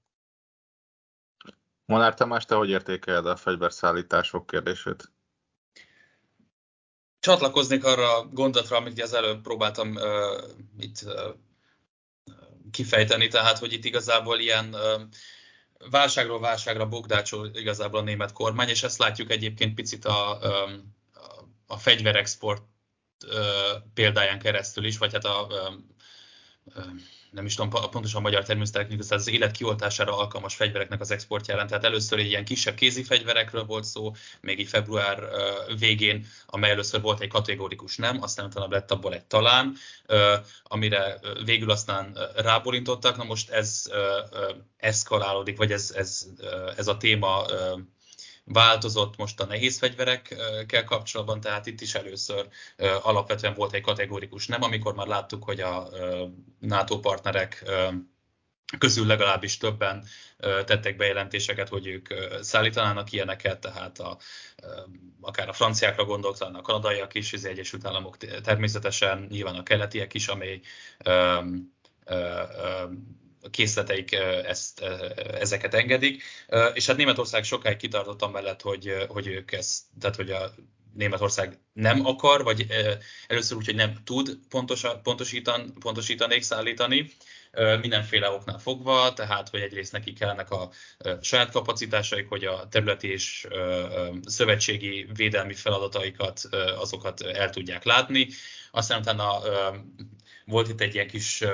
[1.90, 5.12] Monár Tamás, te hogy értékeled a fegyverszállítások kérdését?
[7.20, 10.02] Csatlakoznék arra a gondolatra, amit az előbb próbáltam uh,
[10.78, 11.34] itt uh,
[12.70, 15.00] kifejteni, tehát hogy itt igazából ilyen uh,
[15.90, 20.68] válságról válságra bogdácsol igazából a német kormány, és ezt látjuk egyébként picit a, a,
[21.66, 22.62] a fegyverexport
[23.94, 25.46] példáján keresztül is, vagy hát a
[27.30, 31.66] nem is tudom pontosan a magyar természetechnikus, tehát az élet kioltására alkalmas fegyvereknek az exportjában.
[31.66, 35.22] Tehát először egy ilyen kisebb kézi fegyverekről volt szó, még így február
[35.78, 39.76] végén, amely először volt egy kategórikus nem, aztán utána lett abból egy talán,
[40.62, 43.16] amire végül aztán ráborintottak.
[43.16, 43.90] Na most ez
[44.76, 46.26] eszkalálódik, vagy ez, ez,
[46.76, 47.44] ez a téma
[48.44, 52.48] változott most a nehéz fegyverekkel kapcsolatban, tehát itt is először
[53.02, 55.88] alapvetően volt egy kategórikus nem, amikor már láttuk, hogy a
[56.58, 57.64] NATO partnerek
[58.78, 60.04] közül legalábbis többen
[60.38, 62.08] tettek bejelentéseket, hogy ők
[62.40, 64.18] szállítanának ilyeneket, tehát a,
[65.20, 70.28] akár a franciákra gondolok, a kanadaiak is, az Egyesült Államok természetesen, nyilván a keletiek is,
[70.28, 70.60] amely
[73.50, 74.12] készleteik
[74.44, 74.80] ezt,
[75.40, 76.22] ezeket engedik.
[76.74, 80.54] És hát Németország sokáig kitartott amellett, hogy, hogy ők ezt, tehát hogy a
[80.94, 82.66] Németország nem akar, vagy
[83.26, 87.10] először úgy, hogy nem tud pontosan, pontosítan, pontosítanék szállítani,
[87.80, 90.70] mindenféle oknál fogva, tehát hogy egyrészt neki kellnek a
[91.20, 93.46] saját kapacitásaik, hogy a területi és
[94.24, 96.40] szövetségi védelmi feladataikat,
[96.78, 98.28] azokat el tudják látni.
[98.70, 99.38] Aztán utána
[100.44, 101.44] volt itt egy ilyen kis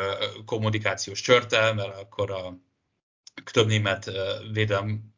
[0.44, 2.58] kommunikációs csörte, mert akkor a
[3.52, 4.10] több német
[4.52, 5.14] védelm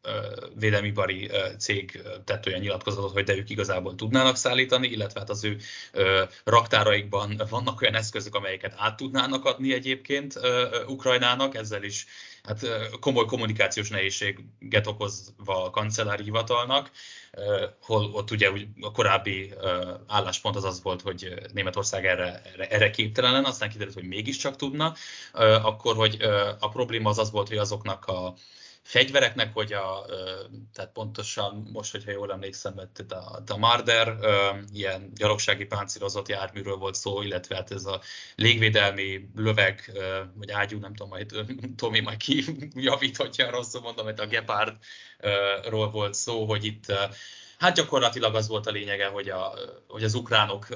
[0.55, 5.57] védelmipari cég tett olyan nyilatkozatot, hogy de ők igazából tudnának szállítani, illetve hát az ő
[6.45, 10.41] raktáraikban vannak olyan eszközök, amelyeket át tudnának adni egyébként
[10.87, 12.07] Ukrajnának, ezzel is
[12.49, 12.67] hát
[13.01, 16.91] komoly kommunikációs nehézséget okozva a kancellári hivatalnak,
[17.81, 19.55] hol ott ugye a korábbi
[20.07, 24.95] álláspont az az volt, hogy Németország erre, erre, képtelen aztán kiderült, hogy mégiscsak tudna,
[25.63, 26.17] akkor, hogy
[26.59, 28.35] a probléma az az volt, hogy azoknak a
[28.89, 30.07] fegyvereknek, hogy a,
[30.73, 34.17] tehát pontosan most, hogyha jól emlékszem, mert a, a Marder
[34.73, 38.01] ilyen gyalogsági páncélozott járműről volt szó, illetve hát ez a
[38.35, 39.93] légvédelmi löveg,
[40.35, 41.33] vagy ágyú, nem tudom, majd
[41.77, 46.93] Tomi majd kijavít, hogyha rosszul mondom, mert a Gepardról volt szó, hogy itt
[47.59, 49.55] Hát gyakorlatilag az volt a lényege, hogy, a,
[49.89, 50.67] hogy az ukránok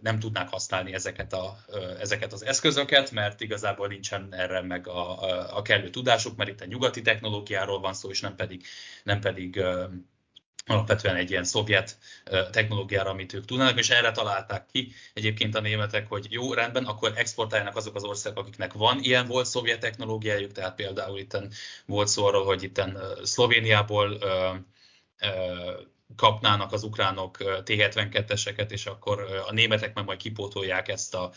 [0.00, 1.56] nem tudnák használni ezeket, a,
[2.00, 6.64] ezeket az eszközöket, mert igazából nincsen erre meg a, a, kellő tudásuk, mert itt a
[6.64, 8.64] nyugati technológiáról van szó, és nem pedig,
[9.04, 9.62] nem pedig
[10.66, 11.98] alapvetően egy ilyen szovjet
[12.50, 17.12] technológiára, amit ők tudnának, és erre találták ki egyébként a németek, hogy jó, rendben, akkor
[17.16, 21.38] exportáljanak azok az országok, akiknek van ilyen volt szovjet technológiájuk, tehát például itt
[21.86, 22.82] volt szó arról, hogy itt
[23.22, 24.18] Szlovéniából
[26.16, 31.32] kapnának az ukránok T-72-eseket, és akkor a németek meg majd kipótolják ezt a,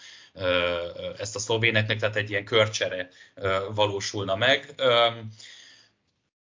[1.17, 3.09] ezt a szlovéneknek, tehát egy ilyen körcsere
[3.73, 4.75] valósulna meg,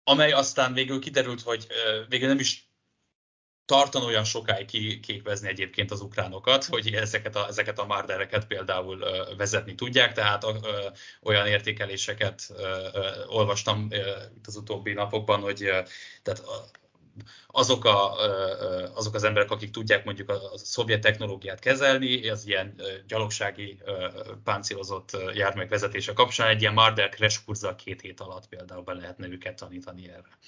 [0.05, 1.67] amely aztán végül kiderült, hogy
[2.09, 2.67] végül nem is
[3.67, 8.99] tartan olyan sokáig kékvezni egyébként az ukránokat, hogy ezeket a, ezeket a márdereket például
[9.37, 10.47] vezetni tudják, tehát
[11.23, 12.53] olyan értékeléseket
[13.29, 13.89] olvastam
[14.37, 15.71] itt az utóbbi napokban, hogy
[16.23, 16.43] tehát
[17.47, 18.15] azok, a,
[18.95, 23.79] azok az emberek, akik tudják mondjuk a, a szovjet technológiát kezelni, az ilyen gyalogsági
[24.45, 29.29] páncélozott járművek vezetése kapcsán egy ilyen Marder crash kurzzal két hét alatt például be lehetne
[29.29, 30.39] őket tanítani erre.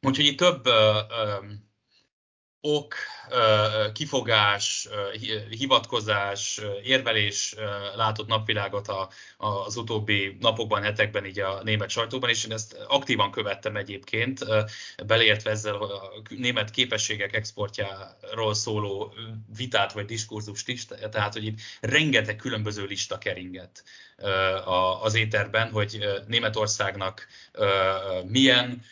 [0.00, 0.68] Úgyhogy itt több
[2.60, 2.94] ok,
[3.92, 4.88] kifogás,
[5.50, 7.54] hivatkozás, érvelés
[7.94, 8.92] látott napvilágot
[9.36, 14.44] az utóbbi napokban, hetekben így a német sajtóban, és én ezt aktívan követtem egyébként,
[15.06, 19.14] beleértve ezzel a német képességek exportjáról szóló
[19.56, 23.82] vitát vagy diskurzust is, tehát hogy itt rengeteg különböző lista keringett
[25.02, 27.26] az éterben, hogy Németországnak
[28.24, 28.82] milyen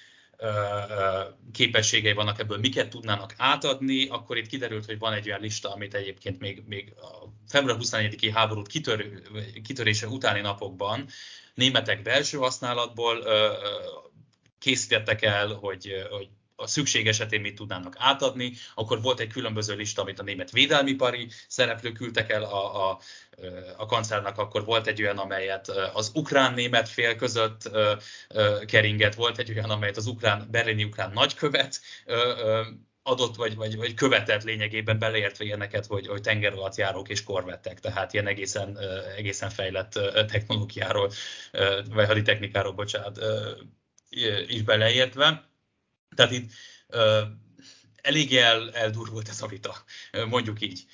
[1.52, 5.94] képességei vannak ebből, miket tudnának átadni, akkor itt kiderült, hogy van egy olyan lista, amit
[5.94, 9.22] egyébként még, még a február 24-i háborút kitör,
[9.64, 11.06] kitörése utáni napokban
[11.54, 13.24] németek belső használatból
[14.58, 16.28] készítettek el, hogy, hogy
[16.60, 21.28] a szükség esetén mit tudnának átadni, akkor volt egy különböző lista, amit a német védelmipari
[21.48, 22.98] szereplők küldtek el a, a,
[23.76, 27.70] a kancárnak, akkor volt egy olyan, amelyet az ukrán-német fél között
[28.66, 31.80] keringett, volt egy olyan, amelyet az ukrán, berlini ukrán nagykövet
[33.02, 37.80] adott, vagy, vagy, vagy követett lényegében beleértve ilyeneket, hogy, hogy tenger alatt járók és korvettek,
[37.80, 38.78] tehát ilyen egészen,
[39.16, 41.12] egészen fejlett technológiáról,
[41.90, 43.18] vagy haditechnikáról, bocsánat,
[44.46, 45.46] is beleértve.
[46.18, 46.50] Tehát itt
[46.88, 47.22] uh,
[48.02, 49.74] elég el, eldurvult ez a vita,
[50.28, 50.84] mondjuk így,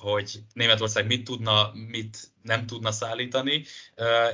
[0.00, 3.64] hogy Németország mit tudna, mit nem tudna szállítani,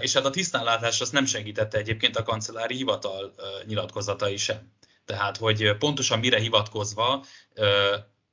[0.00, 3.34] és hát a tisztánlátás azt nem segítette egyébként a kancellári hivatal
[3.66, 4.72] nyilatkozatai sem.
[5.04, 7.24] Tehát, hogy pontosan mire hivatkozva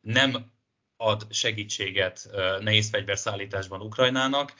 [0.01, 0.51] nem
[0.97, 2.29] ad segítséget
[2.59, 4.53] nehéz fegyverszállításban Ukrajnának.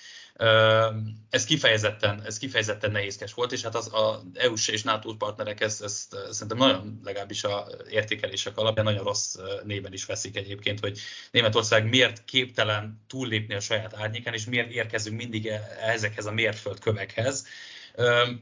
[1.30, 5.84] Ez kifejezetten, ez kifejezetten nehézkes volt, és hát az, az EU-s és NATO partnerek ezt,
[5.84, 11.00] ezt szerintem nagyon, legalábbis a értékelések alapján nagyon rossz néven is veszik egyébként, hogy
[11.32, 17.48] Németország miért képtelen túllépni a saját árnyékán, és miért érkezünk mindig e, ezekhez a mérföldkövekhez,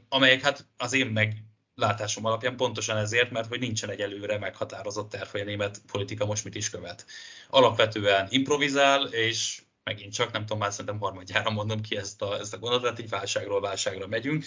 [0.08, 5.10] amelyek hát az én meg látásom alapján pontosan ezért, mert hogy nincsen egy előre meghatározott
[5.10, 7.06] terv, hogy a német politika most mit is követ.
[7.50, 12.54] Alapvetően improvizál, és megint csak, nem tudom, már szerintem harmadjára mondom ki ezt a, ezt
[12.54, 14.44] a gondolatot, így válságról válságra megyünk,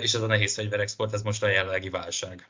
[0.00, 2.48] és ez a nehéz fegyverexport, ez most a jelenlegi válság.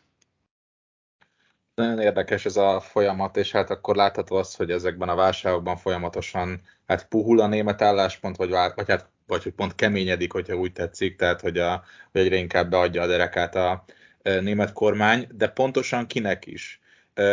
[1.74, 6.62] Nagyon érdekes ez a folyamat, és hát akkor látható az, hogy ezekben a válságokban folyamatosan
[6.86, 11.16] hát puhul a német álláspont, vagy, vagy hát vagy hogy pont keményedik, hogyha úgy tetszik,
[11.16, 13.84] tehát hogy, a, hogy egyre inkább beadja a derekát a
[14.22, 16.80] német kormány, de pontosan kinek is.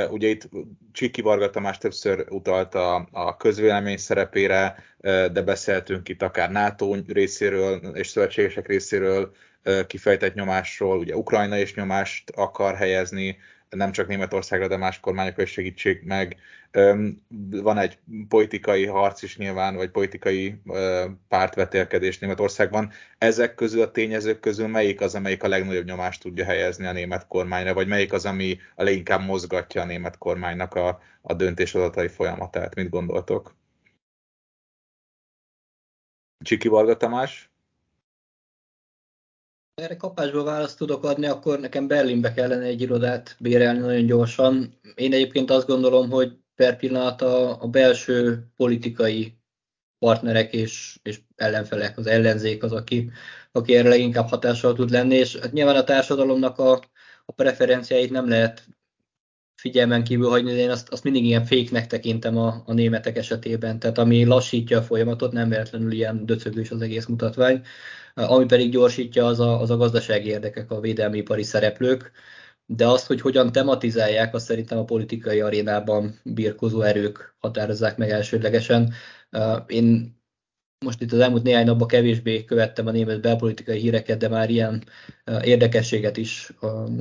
[0.10, 0.50] Ugye itt
[0.92, 4.84] Csiki Varga Tamás többször utalt a, a közvélemény szerepére,
[5.32, 9.32] de beszéltünk itt akár NATO részéről és szövetségesek részéről
[9.88, 13.38] kifejtett nyomásról, ugye Ukrajna is nyomást akar helyezni
[13.76, 16.38] nem csak Németországra, de más kormányokra is segítség meg.
[17.50, 17.98] Van egy
[18.28, 20.62] politikai harc is nyilván, vagy politikai
[21.28, 22.92] pártvetélkedés Németországban.
[23.18, 27.28] Ezek közül a tényezők közül melyik az, amelyik a legnagyobb nyomást tudja helyezni a német
[27.28, 32.76] kormányra, vagy melyik az, ami a leginkább mozgatja a német kormánynak a, a döntéshozatai folyamatát?
[32.76, 33.56] Mit gondoltok?
[36.44, 37.51] Csiki Varga Tamás?
[39.82, 44.80] Erre kapásból választ tudok adni, akkor nekem Berlinbe kellene egy irodát bérelni nagyon gyorsan.
[44.96, 49.38] Én egyébként azt gondolom, hogy per pillanat a, a belső politikai
[50.00, 53.12] partnerek és, és ellenfelek, az ellenzék az, aki,
[53.52, 56.72] aki erre leginkább hatással tud lenni, és hát nyilván a társadalomnak a,
[57.26, 58.68] a preferenciáit nem lehet
[59.56, 63.80] figyelmen kívül hagyni, de én azt, azt mindig ilyen féknek tekintem a, a németek esetében,
[63.80, 67.62] tehát ami lassítja a folyamatot, nem véletlenül ilyen döcögős az egész mutatvány,
[68.14, 72.12] ami pedig gyorsítja az a, az a gazdasági érdekek, a védelmi ipari szereplők,
[72.66, 78.93] de azt, hogy hogyan tematizálják, azt szerintem a politikai arénában birkozó erők határozzák meg elsődlegesen.
[79.68, 80.20] Én
[80.86, 84.84] most itt az elmúlt néhány napban kevésbé követtem a német belpolitikai híreket, de már ilyen
[85.41, 86.53] érdekességet is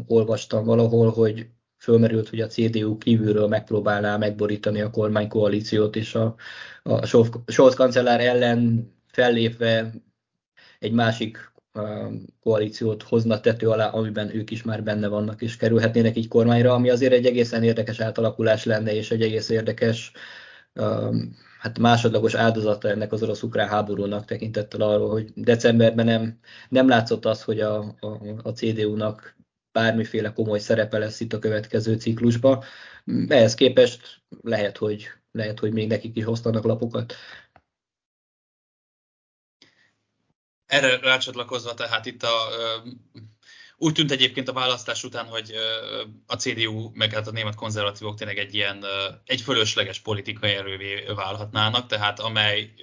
[0.06, 1.46] olvastam valahol, hogy
[1.78, 6.34] fölmerült, hogy a CDU kívülről megpróbálná megborítani a kormánykoalíciót, és a,
[6.82, 7.06] a
[7.46, 9.92] Scholz kancellár ellen fellépve
[10.80, 11.52] egy másik
[12.40, 16.90] koalíciót hozna tető alá, amiben ők is már benne vannak, és kerülhetnének így kormányra, ami
[16.90, 20.12] azért egy egészen érdekes átalakulás lenne, és egy egész érdekes
[21.58, 27.42] hát másodlagos áldozata ennek az orosz-ukrán háborúnak tekintettel arról, hogy decemberben nem, nem látszott az,
[27.42, 28.06] hogy a, a,
[28.42, 29.36] a CDU-nak
[29.72, 32.62] bármiféle komoly szerepe lesz itt a következő ciklusban.
[33.28, 37.14] Ehhez képest lehet, hogy, lehet, hogy még nekik is hoztanak lapokat.
[40.70, 42.36] Erre rácsatlakozva, tehát itt a,
[43.76, 45.54] úgy tűnt egyébként a választás után, hogy
[46.26, 48.84] a CDU, meg hát a német konzervatívok tényleg egy ilyen
[49.24, 52.74] egy fölösleges politikai erővé válhatnának, tehát amely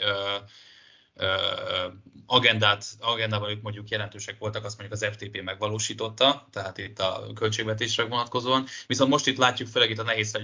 [2.25, 8.03] agendát, agendában ők mondjuk jelentősek voltak, azt mondjuk az FTP megvalósította, tehát itt a költségvetésre
[8.03, 8.65] vonatkozóan.
[8.87, 10.37] Viszont most itt látjuk főleg itt a nehéz,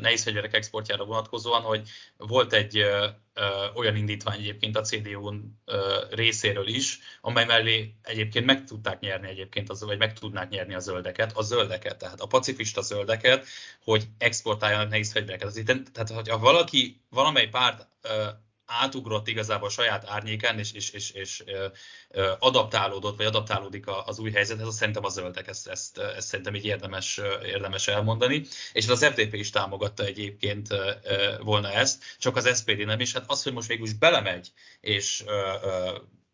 [0.00, 2.84] nehéz fegyverek exportjára vonatkozóan, hogy volt egy
[3.74, 5.32] olyan indítvány egyébként a cdu
[6.10, 10.78] részéről is, amely mellé egyébként meg tudták nyerni egyébként, az, vagy meg tudnák nyerni a
[10.78, 13.46] zöldeket, a zöldeket, tehát a pacifista zöldeket,
[13.84, 15.64] hogy exportáljanak nehéz fegyvereket.
[15.92, 17.86] Tehát, hogyha valaki, valamely párt
[18.80, 21.44] átugrott igazából a saját árnyéken, és, és, és, és
[22.38, 26.64] adaptálódott, vagy adaptálódik az új helyzethez, az szerintem a zöldek, ezt, ezt, ezt szerintem így
[26.64, 28.44] érdemes, érdemes elmondani.
[28.72, 30.68] És az FDP is támogatta egyébként
[31.40, 33.12] volna ezt, csak az SPD nem is.
[33.12, 35.24] Hát az, hogy most végül is belemegy, és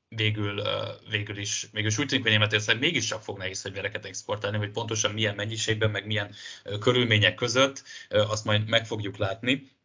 [0.09, 0.63] végül,
[1.11, 5.11] végül is, végül is úgy tűnik, hogy Németország mégiscsak fog nehéz fegyvereket exportálni, hogy pontosan
[5.13, 6.35] milyen mennyiségben, meg milyen
[6.81, 9.78] körülmények között, azt majd meg fogjuk látni.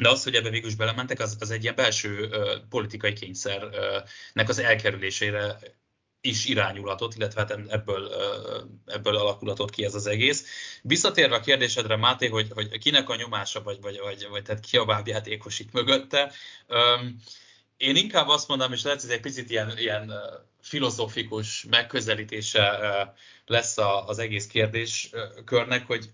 [0.00, 4.48] De az, hogy ebbe végül is belementek, az, az egy ilyen belső uh, politikai kényszernek
[4.48, 5.58] az elkerülésére
[6.20, 8.12] is irányulatot, illetve hát ebből,
[8.86, 10.46] ebből alakulhatott ki ez az egész.
[10.82, 14.76] Visszatérve a kérdésedre, Máté, hogy, hogy kinek a nyomása, vagy, vagy, vagy, vagy tehát ki
[14.76, 16.32] a bábjátékos itt mögötte,
[16.68, 17.20] um,
[17.76, 20.12] én inkább azt mondom, és lehet, hogy ez egy picit ilyen, ilyen
[20.60, 22.78] filozofikus megközelítése
[23.46, 26.10] lesz az egész kérdéskörnek, hogy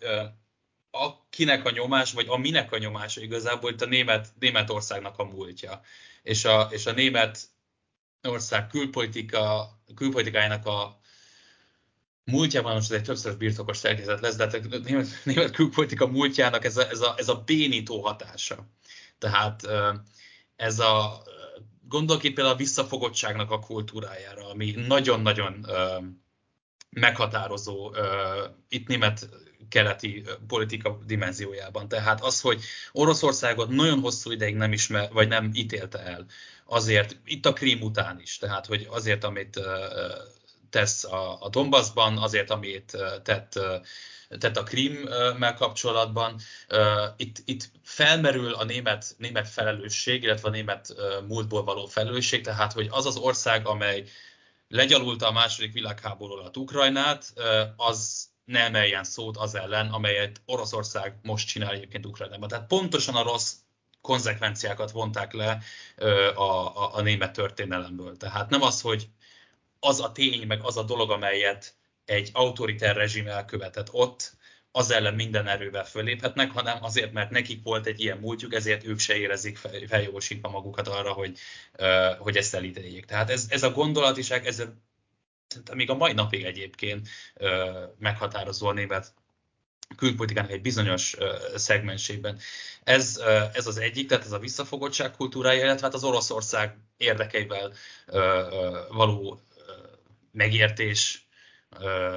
[1.04, 5.24] a kinek a nyomás, vagy a minek a nyomása igazából itt a német, Németországnak a
[5.24, 5.80] múltja.
[6.22, 7.38] És a, és a német
[8.22, 11.00] ország külpolitika, külpolitikájának a
[12.24, 16.64] múltjában most ez egy többszörös birtokos szerkezet lesz, de hát a német, német külpolitika múltjának
[16.64, 18.66] ez a, ez, a, ez a bénító hatása.
[19.18, 19.62] Tehát
[20.56, 21.22] ez a,
[21.88, 25.66] gondolok itt például a visszafogottságnak a kultúrájára, ami nagyon-nagyon
[26.90, 27.94] meghatározó
[28.68, 29.28] itt német
[29.68, 31.88] keleti politika dimenziójában.
[31.88, 36.26] Tehát az, hogy Oroszországot nagyon hosszú ideig nem ismer, vagy nem ítélte el,
[36.64, 39.60] azért itt a Krím után is, tehát hogy azért, amit
[40.70, 43.58] tesz a, a Donbassban, azért, amit tett
[44.28, 46.40] tett a Krímmel kapcsolatban.
[47.16, 50.94] Itt, itt felmerül a német, német felelősség, illetve a német
[51.28, 54.04] múltból való felelősség, tehát hogy az az ország, amely
[54.68, 57.32] legyalulta a második világháború alatt Ukrajnát,
[57.76, 62.48] az ne emeljen szót az ellen, amelyet Oroszország most csinál egyébként Ukrajnában.
[62.48, 63.54] Tehát pontosan a rossz
[64.00, 65.58] konzekvenciákat vonták le
[66.34, 68.16] a, a, a német történelemből.
[68.16, 69.08] Tehát nem az, hogy
[69.80, 71.74] az a tény, meg az a dolog, amelyet
[72.04, 74.36] egy autoriter rezsim elkövetett ott,
[74.76, 78.98] az ellen minden erővel föléphetnek, hanem azért, mert nekik volt egy ilyen múltjuk, ezért ők
[78.98, 79.56] se érezik
[79.88, 81.38] feljogosítva magukat arra, hogy,
[82.18, 83.04] hogy ezt elítéljék.
[83.04, 84.62] Tehát ez, ez a gondolatiság, ez
[85.74, 87.08] még a mai napig egyébként
[87.98, 89.14] meghatározó a német
[89.96, 91.16] külpolitikának egy bizonyos
[91.54, 92.38] szegmensében.
[92.84, 93.20] Ez,
[93.52, 97.72] ez az egyik, tehát ez a visszafogottság kultúrája, illetve hát az Oroszország érdekeivel
[98.90, 99.40] való
[100.32, 101.26] megértés,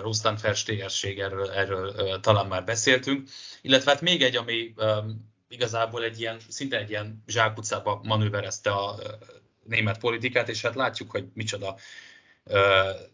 [0.01, 3.29] Rusztán festérség, erről, erről talán már beszéltünk,
[3.61, 4.73] illetve hát még egy, ami
[5.47, 8.99] igazából egy ilyen, szinte egy ilyen zsákutcába manőverezte a
[9.63, 11.77] német politikát, és hát látjuk, hogy micsoda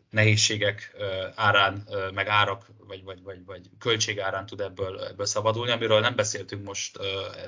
[0.09, 0.95] nehézségek
[1.35, 6.15] árán, meg árak, vagy, vagy, vagy, vagy költség árán tud ebből, ebből szabadulni, amiről nem
[6.15, 6.99] beszéltünk most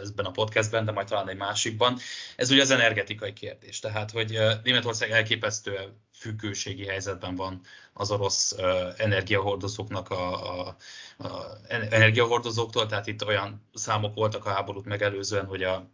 [0.03, 1.97] ebben a podcastben, de majd talán egy másikban.
[2.35, 3.79] Ez ugye az energetikai kérdés.
[3.79, 7.61] Tehát, hogy Németország elképesztő függőségi helyzetben van
[7.93, 8.55] az orosz
[8.97, 10.75] energiahordozóknak a, a,
[11.17, 15.89] a energiahordozóktól, tehát itt olyan számok voltak a háborút megelőzően, hogy a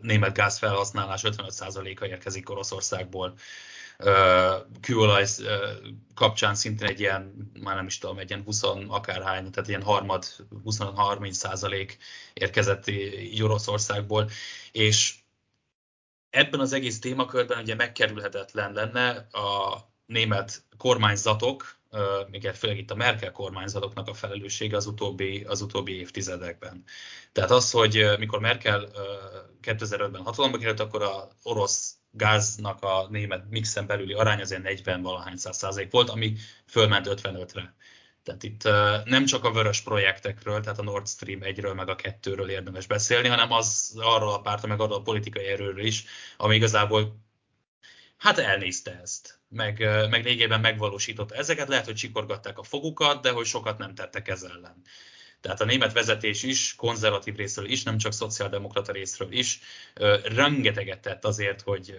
[0.00, 3.34] német gázfelhasználás 55%-a érkezik Oroszországból
[4.80, 5.26] kőolaj
[6.14, 10.24] kapcsán szintén egy ilyen, már nem is tudom, egy ilyen 20 akárhány, tehát ilyen harmad,
[10.64, 11.98] 20-30 százalék
[12.32, 14.30] érkezett így Oroszországból,
[14.72, 15.14] és
[16.30, 19.78] ebben az egész témakörben ugye megkerülhetetlen lenne a
[20.10, 21.78] német kormányzatok,
[22.30, 26.84] még főleg itt a Merkel kormányzatoknak a felelőssége az utóbbi, az utóbbi évtizedekben.
[27.32, 28.88] Tehát az, hogy mikor Merkel
[29.62, 35.36] 2005-ben hatalomba került, akkor a orosz gáznak a német mixen belüli arány azért 40 valahány
[35.36, 36.36] százalék volt, ami
[36.66, 37.74] fölment 55-re.
[38.22, 38.62] Tehát itt
[39.04, 43.28] nem csak a vörös projektekről, tehát a Nord Stream 1-ről meg a 2-ről érdemes beszélni,
[43.28, 46.04] hanem az arról a pártra, meg arról a politikai erőről is,
[46.36, 47.16] ami igazából
[48.16, 49.78] hát elnézte ezt, meg,
[50.10, 51.68] meg lényegében megvalósította ezeket.
[51.68, 54.82] Lehet, hogy csikorgatták a fogukat, de hogy sokat nem tettek ez ellen.
[55.40, 59.60] Tehát a német vezetés is, konzervatív részről is, nem csak szociáldemokrata részről is,
[60.24, 61.96] rengeteget tett azért, hogy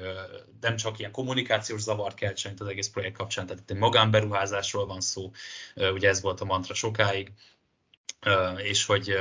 [0.62, 5.02] nem csak ilyen kommunikációs zavart keltsen az egész projekt kapcsán, tehát itt egy magánberuházásról van
[5.02, 5.32] szó,
[5.76, 7.32] ugye ez volt a mantra sokáig,
[8.58, 9.18] és hogy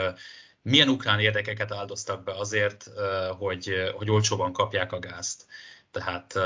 [0.63, 2.91] milyen ukrán érdekeket áldoztak be azért,
[3.39, 5.47] hogy, hogy olcsóban kapják a gázt.
[5.91, 6.43] Tehát uh,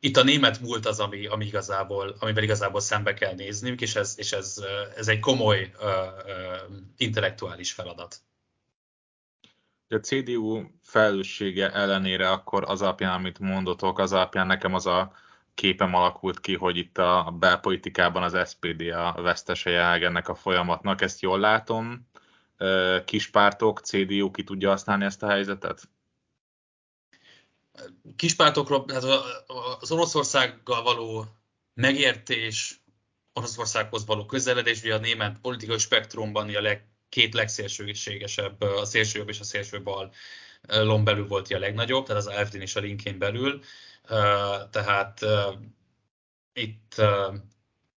[0.00, 4.14] itt a német múlt az, ami, ami igazából, amivel igazából szembe kell néznünk, és ez,
[4.16, 4.62] és ez,
[4.96, 8.20] ez egy komoly uh, uh, intellektuális feladat.
[9.90, 15.12] A CDU felelőssége ellenére akkor az alapján, amit mondotok, az alapján nekem az a
[15.54, 21.00] képem alakult ki, hogy itt a belpolitikában az SPD a vesztese jelenleg ennek a folyamatnak.
[21.00, 22.08] Ezt jól látom.
[23.04, 25.88] Kispártok, CDU ki tudja használni ezt a helyzetet?
[28.16, 29.04] Kispártokról, hát
[29.80, 31.26] az Oroszországgal való
[31.74, 32.82] megértés,
[33.32, 39.40] Oroszországhoz való közeledés, ugye a német politikai spektrumban a leg, két legszélsőségesebb, a szélsőjobb és
[39.40, 40.12] a szélső bal
[40.62, 43.60] lom belül volt a legnagyobb, tehát az AFD-n és a Linkén belül.
[44.70, 45.20] Tehát
[46.52, 47.02] itt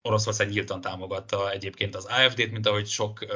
[0.03, 3.26] Oroszország nyíltan támogatta egyébként az AFD-t, mint ahogy sok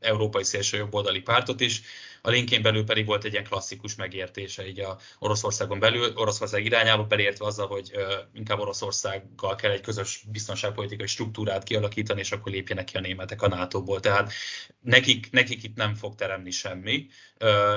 [0.00, 1.82] európai szélsőjobboldali pártot is.
[2.22, 7.04] A linkén belül pedig volt egy ilyen klasszikus megértése így a Oroszországon belül, Oroszország irányába
[7.04, 7.92] belértve azzal, hogy
[8.34, 13.48] inkább Oroszországgal kell egy közös biztonságpolitikai struktúrát kialakítani, és akkor lépjenek ki a németek a
[13.48, 14.00] NATO-ból.
[14.00, 14.32] Tehát
[14.80, 17.06] nekik, nekik itt nem fog teremni semmi,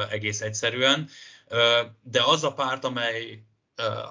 [0.10, 1.10] egész egyszerűen.
[2.02, 3.44] De az a párt, amely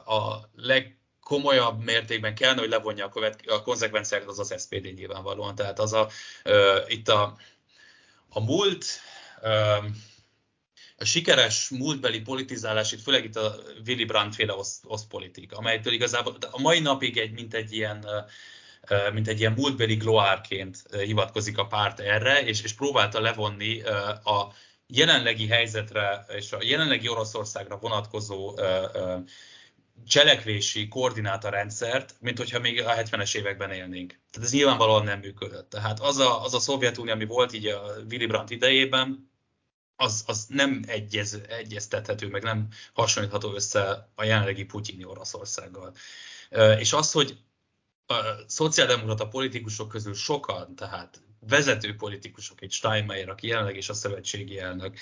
[0.04, 5.54] a leg komolyabb mértékben kellene, hogy levonja a, követ, a konzekvenciákat, az az SPD nyilvánvalóan.
[5.54, 6.08] Tehát az a,
[6.44, 7.36] uh, itt a,
[8.28, 8.84] a múlt,
[9.42, 9.84] uh,
[10.96, 13.54] a sikeres múltbeli politizálás, itt főleg itt a
[13.86, 18.06] Willy Brandt féle osztpolitik, amelytől igazából a mai napig egy, mint egy ilyen
[19.12, 23.82] mint egy ilyen múltbeli gloárként hivatkozik a párt erre, és, és próbálta levonni
[24.24, 24.52] a
[24.86, 28.54] jelenlegi helyzetre és a jelenlegi Oroszországra vonatkozó
[30.06, 34.08] cselekvési koordinátorrendszert, mint hogyha még a 70-es években élnénk.
[34.30, 35.70] Tehát ez nyilvánvalóan nem működött.
[35.70, 39.30] Tehát az a, az a Szovjetunió, ami volt így a Willy Brandt idejében,
[39.96, 45.94] az, az nem egyez, egyeztethető, meg nem hasonlítható össze a jelenlegi putyini Oroszországgal.
[46.78, 47.38] És az, hogy
[48.06, 48.14] a
[48.46, 54.96] szociáldemokrata politikusok közül sokan, tehát vezető politikusok, egy Steinmeier, aki jelenleg is a szövetségi elnök,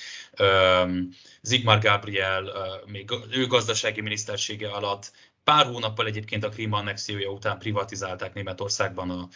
[1.43, 2.53] Zigmar Gabriel,
[2.87, 5.13] még ő gazdasági minisztersége alatt
[5.45, 9.29] Pár hónappal egyébként a Krím annexiója után privatizálták Németországban a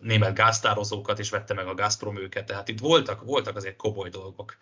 [0.00, 2.46] német gáztározókat, és vette meg a Gazprom őket.
[2.46, 4.56] Tehát itt voltak, voltak azért komoly dolgok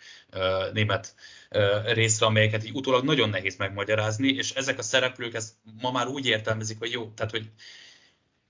[0.73, 1.15] német
[1.49, 6.07] ö, részre, amelyeket így utólag nagyon nehéz megmagyarázni, és ezek a szereplők ezt ma már
[6.07, 7.51] úgy értelmezik, hogy jó, tehát hogy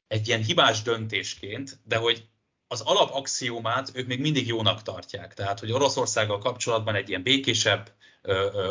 [0.09, 2.29] egy ilyen hibás döntésként, de hogy
[2.73, 5.35] az alapaxiómát ők még mindig jónak tartják.
[5.35, 7.93] Tehát, hogy Oroszországgal kapcsolatban egy ilyen békésebb,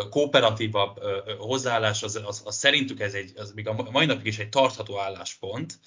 [0.10, 1.00] kooperatívabb
[1.38, 5.00] hozzáállás, az, az, az szerintük ez egy, az még a mai napig is egy tartható
[5.00, 5.80] álláspont,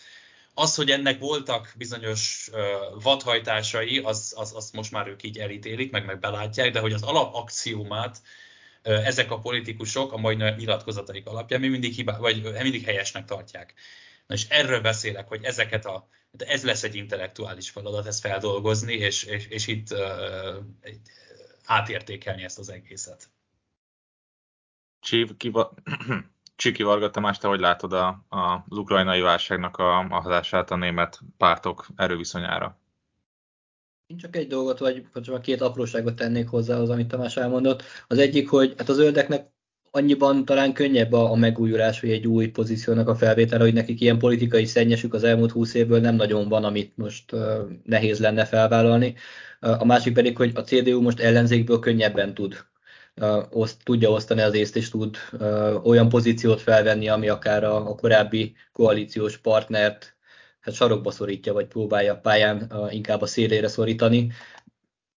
[0.55, 2.51] Az, hogy ennek voltak bizonyos
[3.03, 8.23] vadhajtásai, az, az, most már ők így elítélik, meg, meg belátják, de hogy az alapaxiómát
[8.83, 13.75] ezek a politikusok a mai nyilatkozataik alapján mi mindig, hibá, vagy mindig helyesnek tartják.
[14.27, 16.09] Na és erről beszélek, hogy ezeket a,
[16.39, 19.99] ez lesz egy intellektuális feladat, ezt feldolgozni, és, és, és itt uh,
[21.64, 23.30] átértékelni ezt az egészet.
[26.57, 30.76] Csiki Varga Tamás, te hogy látod a, a, az ukrajnai válságnak a, a hatását a
[30.76, 32.80] német pártok erőviszonyára?
[34.07, 37.83] Én csak egy dolgot, vagy csak két apróságot tennék hozzá az, amit Tamás elmondott.
[38.07, 39.51] Az egyik, hogy hát az öldeknek
[39.95, 44.18] annyiban talán könnyebb a, a megújulás, vagy egy új pozíciónak a felvétele, hogy nekik ilyen
[44.18, 47.40] politikai szennyesük az elmúlt húsz évből nem nagyon van, amit most uh,
[47.84, 49.14] nehéz lenne felvállalni.
[49.61, 52.64] Uh, a másik pedig, hogy a CDU most ellenzékből könnyebben tud
[53.16, 57.90] uh, oszt, tudja osztani az észt, és tud uh, olyan pozíciót felvenni, ami akár a,
[57.90, 60.16] a korábbi koalíciós partnert
[60.61, 64.32] hát sarokba szorítja, vagy próbálja pályán uh, inkább a szélére szorítani.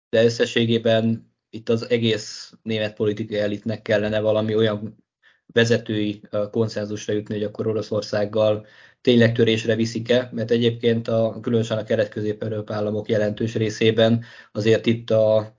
[0.09, 5.05] De összességében itt az egész német politikai elitnek kellene valami olyan
[5.47, 8.67] vezetői konszenzusra jutni, hogy akkor Oroszországgal
[9.01, 15.55] tényleg törésre viszik-e, mert egyébként a, különösen a kelet-közép-európa államok jelentős részében azért itt a,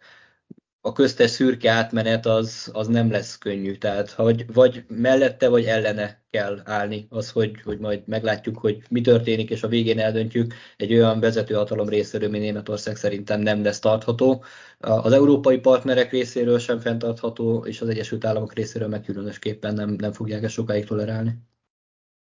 [0.86, 3.76] a köztes szürke átmenet az, az nem lesz könnyű.
[3.76, 7.08] Tehát hogy vagy mellette, vagy ellene kell állni.
[7.10, 11.54] Az, hogy, hogy majd meglátjuk, hogy mi történik, és a végén eldöntjük, egy olyan vezető
[11.54, 14.44] hatalom részéről, mint Németország szerintem nem lesz tartható.
[14.80, 20.12] Az európai partnerek részéről sem fenntartható, és az Egyesült Államok részéről meg különösképpen nem, nem
[20.12, 21.38] fogják ezt sokáig tolerálni.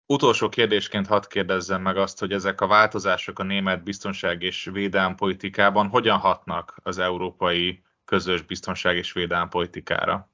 [0.07, 5.15] Utolsó kérdésként hadd kérdezzem meg azt, hogy ezek a változások a német biztonság és védelmi
[5.15, 10.31] politikában hogyan hatnak az európai közös biztonság és védelmi politikára.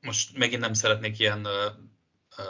[0.00, 1.68] Most megint nem szeretnék ilyen ö,
[2.36, 2.42] ö,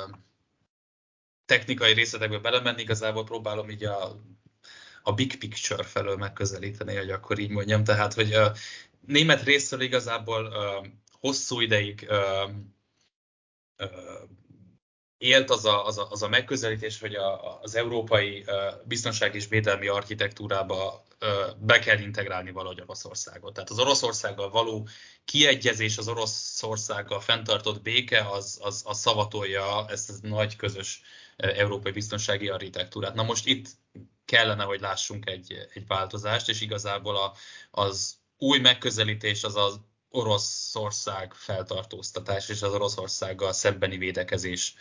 [1.45, 4.21] technikai részletekbe belemenni, igazából próbálom így a,
[5.03, 7.85] a big picture felől megközelíteni, hogy akkor így mondjam.
[7.85, 8.53] Tehát, hogy a
[9.01, 10.87] német részről igazából ö,
[11.21, 12.49] hosszú ideig ö,
[13.77, 13.87] ö,
[15.19, 18.45] élt az a, az a, az a megközelítés, hogy a, az európai
[18.85, 21.05] biztonság és védelmi architektúrába
[21.59, 23.53] be kell integrálni valahogy Oroszországot.
[23.55, 24.89] Tehát az Oroszországgal való
[25.25, 31.03] kiegyezés, az Oroszországgal fenntartott béke, az, az, az szavatolja ezt a nagy közös
[31.37, 33.15] európai biztonsági architektúrát.
[33.15, 33.69] Na most itt
[34.25, 37.33] kellene, hogy lássunk egy, egy változást, és igazából a,
[37.71, 44.75] az új megközelítés az az Oroszország feltartóztatás és az Oroszországgal szembeni védekezés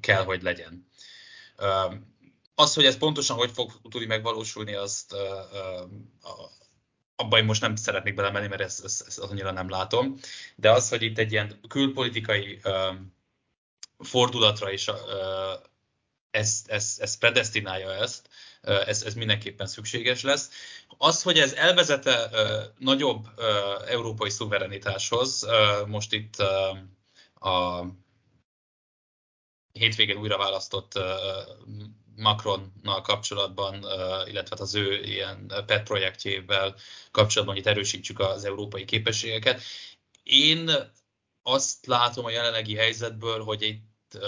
[0.00, 0.88] kell, hogy legyen.
[2.54, 5.14] Az, hogy ez pontosan hogy fog tudni megvalósulni, azt
[7.16, 10.18] abban most nem szeretnék belemenni, mert ezt, ezt, ezt annyira nem látom.
[10.56, 12.60] De az, hogy itt egy ilyen külpolitikai
[13.98, 14.90] fordulatra is
[16.30, 18.28] ezt, ezt, ezt predestinálja ezt,
[18.60, 20.50] ez, ez mindenképpen szükséges lesz.
[20.98, 22.30] Az, hogy ez elvezete
[22.78, 23.28] nagyobb
[23.86, 25.46] európai szuverenitáshoz,
[25.86, 26.36] most itt
[27.34, 27.84] a
[29.76, 30.98] hétvégén újra választott
[32.16, 33.74] Macronnal kapcsolatban,
[34.28, 36.74] illetve hát az ő ilyen PET projektjével
[37.10, 39.62] kapcsolatban, itt erősítsük az európai képességeket.
[40.22, 40.70] Én
[41.42, 44.18] azt látom a jelenlegi helyzetből, hogy itt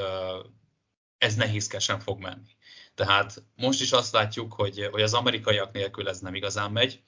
[1.19, 2.57] ez nehézkesen fog menni.
[2.95, 7.03] Tehát most is azt látjuk, hogy, hogy az amerikaiak nélkül ez nem igazán megy.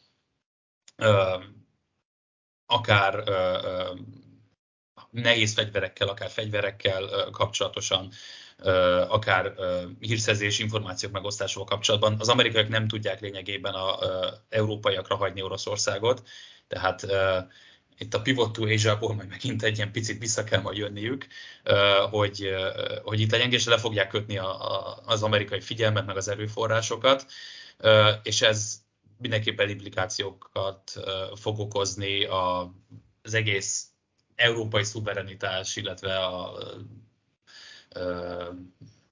[2.66, 3.24] Akár
[5.10, 8.12] nehéz fegyverekkel, akár fegyverekkel kapcsolatosan,
[9.08, 9.54] akár
[10.00, 12.16] hírszerzés, információk megosztásával kapcsolatban.
[12.18, 13.98] Az amerikaiak nem tudják lényegében a
[14.48, 16.22] európaiakra hagyni Oroszországot,
[16.68, 17.06] tehát
[17.98, 21.26] itt a Pivot to Asia-ból majd megint egy ilyen picit vissza kell majd jönniük,
[22.10, 22.48] hogy,
[23.02, 27.26] hogy itt legyen, és le fogják kötni a, a, az amerikai figyelmet, meg az erőforrásokat,
[28.22, 28.80] és ez
[29.18, 30.92] mindenképpen implikációkat
[31.34, 32.24] fog okozni
[33.22, 33.89] az egész
[34.40, 36.56] európai szuverenitás, illetve a,
[37.88, 38.00] a,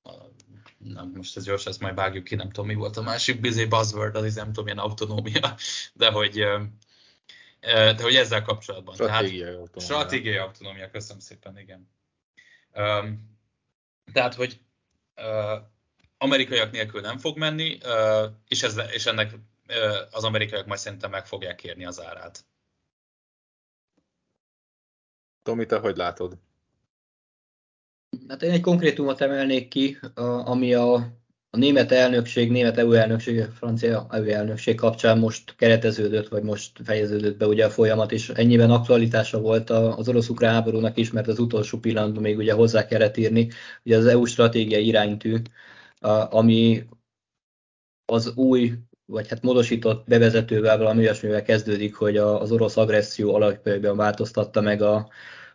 [0.03, 0.31] a
[0.79, 3.65] na, most ez gyors, ezt majd vágjuk ki, nem tudom, mi volt a másik bizé
[3.65, 5.55] buzzword, az nem tudom, milyen autonómia,
[5.93, 6.35] de hogy,
[7.61, 8.95] de hogy ezzel kapcsolatban.
[8.95, 9.97] Stratégiai tehát, autonómia.
[9.97, 11.89] Stratégiai autonómia, köszönöm szépen, igen.
[14.13, 14.61] Tehát, hogy
[16.19, 17.79] amerikaiak nélkül nem fog menni,
[18.49, 19.35] és, ez, és ennek
[20.11, 22.45] az amerikaiak majd szerintem meg fogják kérni az árát.
[25.43, 26.39] Tomi, te hogy látod?
[28.29, 29.99] Hát én egy konkrétumot emelnék ki,
[30.45, 30.95] ami a,
[31.51, 37.37] a német elnökség, német EU elnökség, francia EU elnökség kapcsán most kereteződött, vagy most fejeződött
[37.37, 41.79] be ugye a folyamat, és ennyiben aktualitása volt az orosz-ukrán háborúnak is, mert az utolsó
[41.79, 43.49] pillanatban még ugye hozzá kellett írni,
[43.85, 45.37] ugye az EU stratégiai iránytű,
[46.31, 46.89] ami
[48.05, 48.73] az új,
[49.11, 55.09] vagy hát módosított bevezetővel valami olyasmivel kezdődik, hogy az orosz agresszió alapjában változtatta meg a,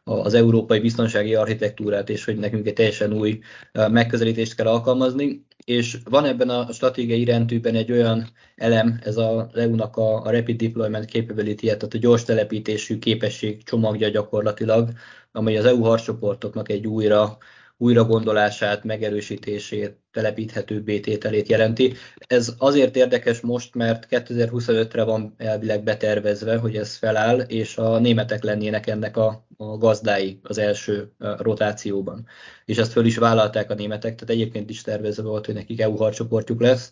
[0.04, 3.40] az európai biztonsági architektúrát, és hogy nekünk egy teljesen új
[3.74, 5.46] megközelítést kell alkalmazni.
[5.66, 10.62] És van ebben a stratégiai rendűben egy olyan elem, ez az EU-nak a, a Rapid
[10.62, 14.90] Deployment Capability, tehát a gyors telepítésű képesség csomagja gyakorlatilag,
[15.32, 17.38] amely az EU harcsoportoknak egy újra
[17.84, 21.94] újra gondolását, megerősítését, telepíthető tételét jelenti.
[22.18, 28.44] Ez azért érdekes most, mert 2025-re van elvileg betervezve, hogy ez feláll, és a németek
[28.44, 32.26] lennének ennek a, a gazdái az első rotációban.
[32.66, 35.96] És ezt föl is vállalták a németek, tehát egyébként is tervezve volt, hogy nekik EU
[35.96, 36.92] harcsoportjuk lesz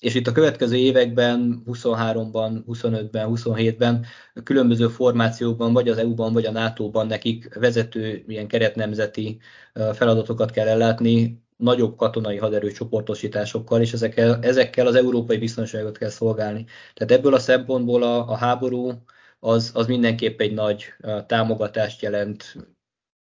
[0.00, 4.06] és itt a következő években, 23-ban, 25-ben, 27-ben
[4.44, 9.38] különböző formációkban, vagy az EU-ban, vagy a NATO-ban nekik vezető ilyen keretnemzeti
[9.72, 16.66] feladatokat kell ellátni, nagyobb katonai haderő csoportosításokkal, és ezekkel, ezekkel az európai biztonságot kell szolgálni.
[16.94, 18.92] Tehát ebből a szempontból a, a háború
[19.40, 20.84] az, az mindenképp egy nagy
[21.26, 22.56] támogatást jelent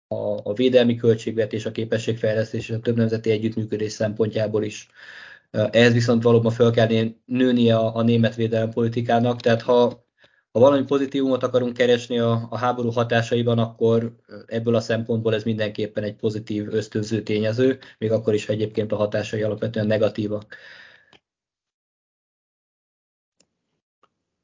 [0.09, 4.89] a, a védelmi költségvetés, a képességfejlesztés és a több nemzeti együttműködés szempontjából is.
[5.51, 6.89] Ehhez viszont valóban fel kell
[7.25, 10.07] nőnie a, a német védelem politikának, tehát ha,
[10.53, 14.15] ha valami pozitívumot akarunk keresni a, a háború hatásaiban, akkor
[14.47, 18.97] ebből a szempontból ez mindenképpen egy pozitív ösztönző tényező, még akkor is, ha egyébként a
[18.97, 20.57] hatásai alapvetően negatívak.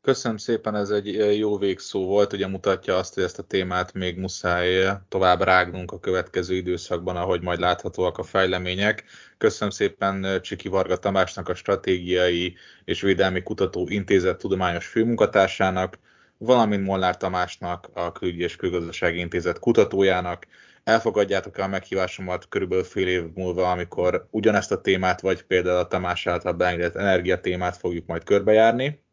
[0.07, 4.19] Köszönöm szépen, ez egy jó végszó volt, ugye mutatja azt, hogy ezt a témát még
[4.19, 9.05] muszáj tovább rágnunk a következő időszakban, ahogy majd láthatóak a fejlemények.
[9.39, 15.99] Köszönöm szépen Csiki Varga Tamásnak, a Stratégiai és Védelmi Kutató Intézet tudományos főmunkatársának,
[16.39, 20.47] valamint Mollár Tamásnak, a Külügyi és Külgazdasági Intézet kutatójának.
[20.85, 25.87] Elfogadjátok el a meghívásomat körülbelül fél év múlva, amikor ugyanezt a témát, vagy például a
[25.87, 29.05] Tamás által beengedett energiatémát fogjuk majd körbejárni.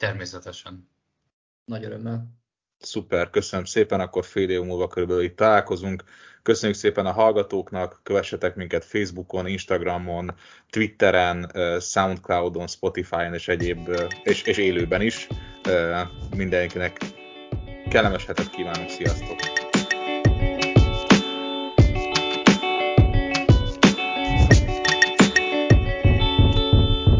[0.00, 0.88] Természetesen.
[1.64, 2.38] Nagy örömmel.
[2.78, 6.04] Szuper, köszönöm szépen, akkor fél év múlva körülbelül itt találkozunk.
[6.42, 10.34] Köszönjük szépen a hallgatóknak, kövessetek minket Facebookon, Instagramon,
[10.70, 13.88] Twitteren, Soundcloudon, Spotify-on és egyéb,
[14.22, 15.28] és, és élőben is.
[16.36, 16.98] Mindenkinek
[17.88, 19.59] kellemes hetet kívánok, sziasztok!